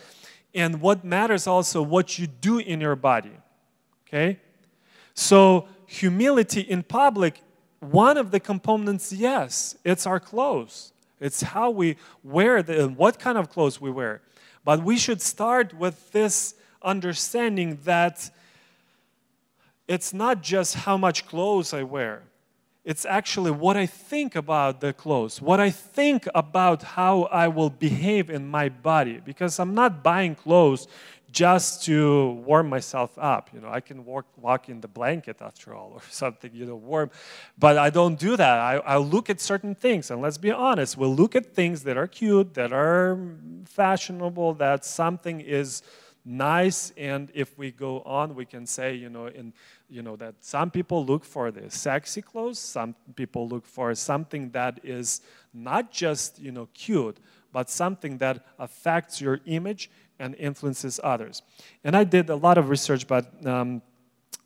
[0.53, 3.37] And what matters also, what you do in your body.
[4.07, 4.39] Okay?
[5.13, 7.41] So, humility in public
[7.79, 10.93] one of the components, yes, it's our clothes.
[11.19, 14.21] It's how we wear the what kind of clothes we wear.
[14.63, 18.29] But we should start with this understanding that
[19.87, 22.23] it's not just how much clothes I wear.
[22.83, 27.69] It's actually what I think about the clothes, what I think about how I will
[27.69, 29.21] behave in my body.
[29.23, 30.87] Because I'm not buying clothes
[31.37, 33.51] just to warm myself up.
[33.53, 36.75] You know, I can walk, walk in the blanket after all, or something, you know,
[36.75, 37.11] warm.
[37.59, 38.57] But I don't do that.
[38.57, 41.95] I, I look at certain things, and let's be honest, we'll look at things that
[41.95, 43.19] are cute, that are
[43.65, 45.83] fashionable, that something is
[46.25, 49.53] nice and if we go on we can say you know in
[49.89, 54.49] you know that some people look for the sexy clothes some people look for something
[54.49, 55.21] that is
[55.53, 57.17] not just you know cute
[57.53, 59.89] but something that affects your image
[60.19, 61.41] and influences others
[61.83, 63.81] and i did a lot of research but um,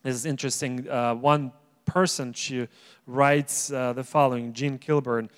[0.03, 1.51] is interesting uh, one
[1.85, 2.67] person she
[3.07, 5.29] writes uh, the following Jean Kilbourne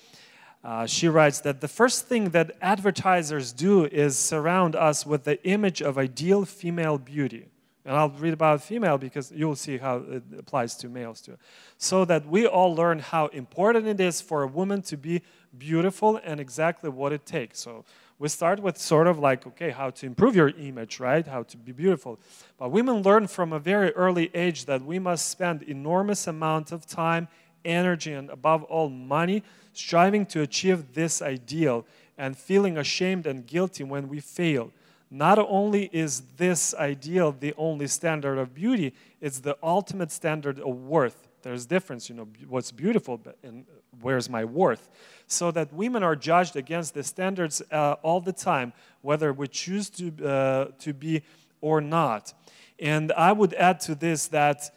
[0.64, 5.42] uh, she writes that the first thing that advertisers do is surround us with the
[5.46, 7.48] image of ideal female beauty.
[7.84, 11.36] And I'll read about female because you'll see how it applies to males too.
[11.76, 15.20] So that we all learn how important it is for a woman to be
[15.58, 17.60] beautiful and exactly what it takes.
[17.60, 17.84] So
[18.18, 21.26] we start with sort of like, okay, how to improve your image, right?
[21.26, 22.20] How to be beautiful.
[22.58, 26.86] But women learn from a very early age that we must spend enormous amount of
[26.86, 27.28] time,
[27.64, 29.42] energy, and above all, money
[29.72, 31.84] striving to achieve this ideal
[32.16, 34.70] and feeling ashamed and guilty when we fail.
[35.10, 40.84] Not only is this ideal the only standard of beauty, it's the ultimate standard of
[40.84, 41.28] worth.
[41.42, 43.66] There's difference, you know, what's beautiful and
[44.00, 44.88] where's my worth.
[45.26, 48.72] So that women are judged against the standards uh, all the time,
[49.02, 51.22] whether we choose to, uh, to be
[51.60, 52.34] or not.
[52.78, 54.70] And I would add to this that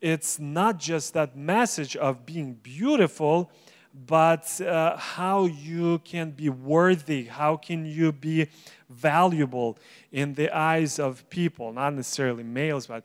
[0.00, 3.50] it's not just that message of being beautiful,
[4.06, 8.48] but uh, how you can be worthy, how can you be
[8.90, 9.78] valuable
[10.12, 13.04] in the eyes of people, not necessarily males, but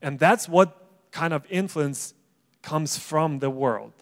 [0.00, 2.14] and that's what kind of influence
[2.62, 3.92] comes from the world.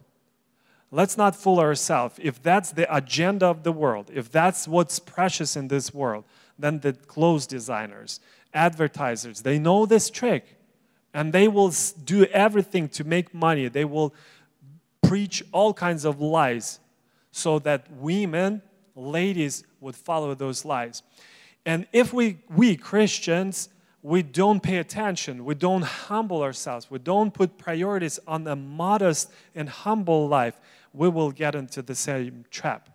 [0.90, 2.18] Let's not fool ourselves.
[2.22, 6.24] If that's the agenda of the world, if that's what's precious in this world,
[6.58, 8.20] then the clothes designers,
[8.54, 10.56] advertisers, they know this trick
[11.12, 11.72] and they will
[12.04, 13.68] do everything to make money.
[13.68, 14.14] They will
[15.02, 16.78] preach all kinds of lies
[17.32, 18.62] so that women,
[18.94, 21.02] ladies, would follow those lies.
[21.64, 23.68] And if we, we Christians,
[24.02, 29.32] we don't pay attention, we don't humble ourselves, we don't put priorities on a modest
[29.54, 30.60] and humble life,
[30.97, 32.90] we will get into the same trap.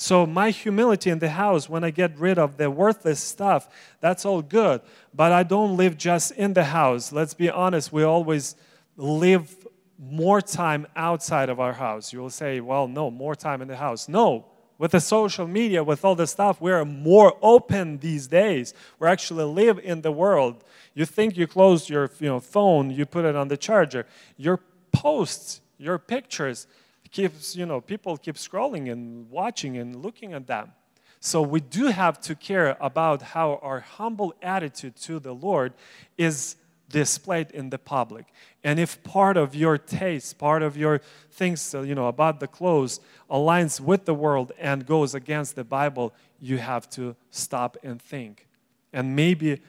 [0.00, 3.68] So, my humility in the house, when I get rid of the worthless stuff,
[4.00, 4.80] that's all good.
[5.12, 7.12] But I don't live just in the house.
[7.12, 8.54] Let's be honest, we always
[8.96, 9.66] live
[9.98, 12.12] more time outside of our house.
[12.12, 14.08] You will say, well, no, more time in the house.
[14.08, 14.46] No,
[14.78, 18.74] with the social media, with all the stuff, we're more open these days.
[19.00, 20.62] We actually live in the world.
[20.94, 24.06] You think you close your you know, phone, you put it on the charger.
[24.36, 24.60] Your
[24.92, 26.68] posts, your pictures,
[27.10, 30.72] keeps, you know, people keep scrolling and watching and looking at them.
[31.20, 35.72] So we do have to care about how our humble attitude to the Lord
[36.16, 36.56] is
[36.88, 38.26] displayed in the public.
[38.64, 42.46] And if part of your taste, part of your things, uh, you know, about the
[42.46, 48.00] clothes aligns with the world and goes against the Bible, you have to stop and
[48.00, 48.46] think.
[48.92, 49.60] And maybe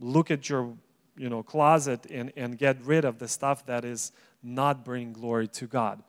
[0.00, 0.72] look at your,
[1.16, 4.12] you know, closet and, and get rid of the stuff that is
[4.42, 6.02] not bringing glory to God.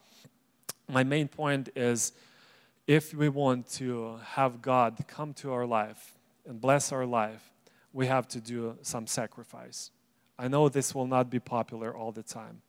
[0.89, 2.11] My main point is
[2.87, 7.51] if we want to have God come to our life and bless our life,
[7.93, 9.91] we have to do some sacrifice.
[10.37, 12.61] I know this will not be popular all the time.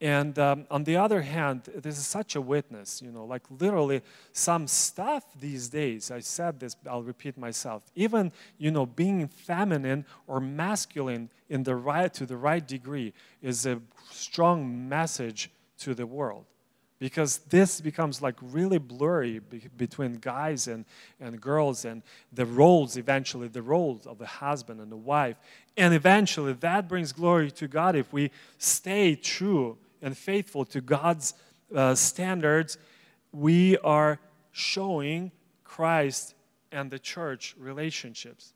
[0.00, 4.02] And um, on the other hand, this is such a witness, you know, like literally
[4.32, 10.04] some stuff these days, I said this, I'll repeat myself, even, you know, being feminine
[10.26, 13.80] or masculine in the right, to the right degree is a
[14.10, 16.44] strong message to the world
[16.98, 20.84] because this becomes like really blurry be- between guys and,
[21.20, 22.02] and girls and
[22.32, 25.36] the roles eventually the roles of the husband and the wife.
[25.76, 31.34] And eventually that brings glory to god if we stay true and faithful to god's
[31.74, 32.78] uh, standards.
[33.32, 34.20] We are
[34.52, 35.32] showing
[35.64, 36.34] christ
[36.70, 38.52] and the church relationships.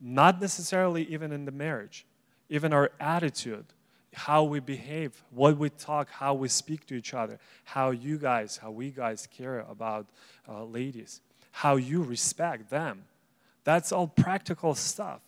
[0.00, 2.06] Not necessarily even in the marriage
[2.48, 3.66] even our attitude
[4.16, 8.56] how we behave, what we talk, how we speak to each other, how you guys,
[8.56, 10.06] how we guys care about
[10.48, 11.20] uh, ladies,
[11.52, 13.04] how you respect them.
[13.64, 15.20] That's all practical stuff.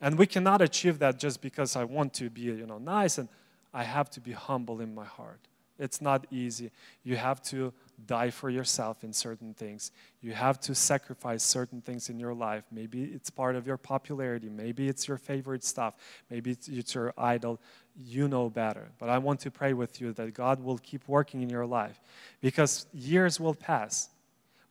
[0.00, 3.28] And we cannot achieve that just because I want to be, you know, nice and
[3.74, 5.40] I have to be humble in my heart.
[5.78, 6.70] It's not easy.
[7.04, 7.72] You have to
[8.06, 9.90] die for yourself in certain things.
[10.22, 12.64] You have to sacrifice certain things in your life.
[12.70, 14.48] Maybe it's part of your popularity.
[14.48, 15.94] Maybe it's your favorite stuff.
[16.30, 17.60] Maybe it's, it's your idol.
[17.98, 18.88] You know better.
[18.98, 22.00] But I want to pray with you that God will keep working in your life
[22.40, 24.10] because years will pass.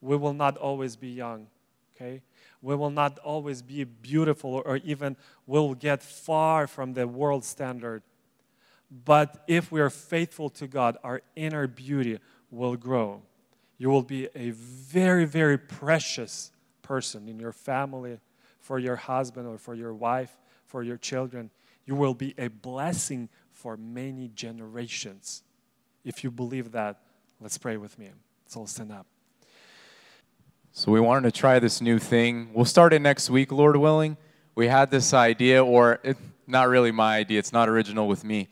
[0.01, 1.47] We will not always be young,
[1.95, 2.21] okay?
[2.61, 5.15] We will not always be beautiful or even
[5.47, 8.03] we'll get far from the world standard.
[9.03, 12.19] But if we are faithful to God, our inner beauty
[12.51, 13.23] will grow.
[13.77, 18.19] You will be a very, very precious person in your family,
[18.65, 20.35] for your husband or for your wife,
[20.65, 21.51] for your children.
[21.85, 25.43] You will be a blessing for many generations.
[26.03, 26.99] If you believe that,
[27.39, 28.09] let's pray with me.
[28.45, 29.05] Let's all stand up.
[30.71, 32.49] So we wanted to try this new thing.
[32.53, 34.17] We'll start it next week, Lord willing.
[34.55, 36.17] We had this idea, or it,
[36.47, 38.49] not really my idea, it's not original with me.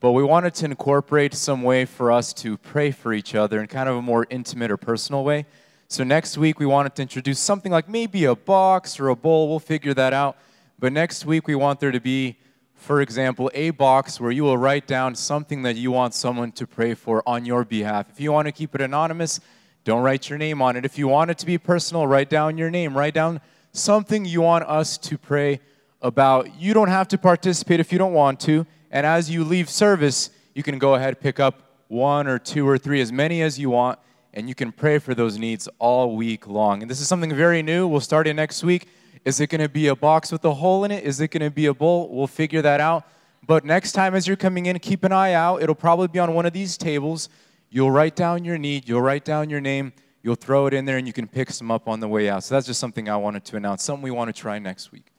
[0.00, 3.66] But we wanted to incorporate some way for us to pray for each other in
[3.66, 5.46] kind of a more intimate or personal way.
[5.88, 9.48] So next week, we wanted to introduce something like maybe a box or a bowl.
[9.48, 10.36] We'll figure that out.
[10.78, 12.36] But next week, we want there to be,
[12.78, 16.66] for example, a box where you will write down something that you want someone to
[16.66, 18.08] pray for on your behalf.
[18.10, 19.40] If you want to keep it anonymous,
[19.84, 20.84] don't write your name on it.
[20.84, 22.96] If you want it to be personal, write down your name.
[22.96, 23.40] Write down
[23.72, 25.60] something you want us to pray
[26.00, 26.58] about.
[26.60, 28.66] You don't have to participate if you don't want to.
[28.90, 32.78] And as you leave service, you can go ahead pick up one or two or
[32.78, 33.98] three, as many as you want,
[34.34, 36.82] and you can pray for those needs all week long.
[36.82, 37.86] And this is something very new.
[37.88, 38.88] We'll start it next week.
[39.24, 41.04] Is it going to be a box with a hole in it?
[41.04, 42.08] Is it going to be a bowl?
[42.10, 43.04] We'll figure that out.
[43.46, 45.62] But next time as you're coming in, keep an eye out.
[45.62, 47.28] It'll probably be on one of these tables.
[47.70, 49.92] You'll write down your need, you'll write down your name,
[50.22, 52.44] you'll throw it in there, and you can pick some up on the way out.
[52.44, 55.12] So that's just something I wanted to announce, something we want to try next week.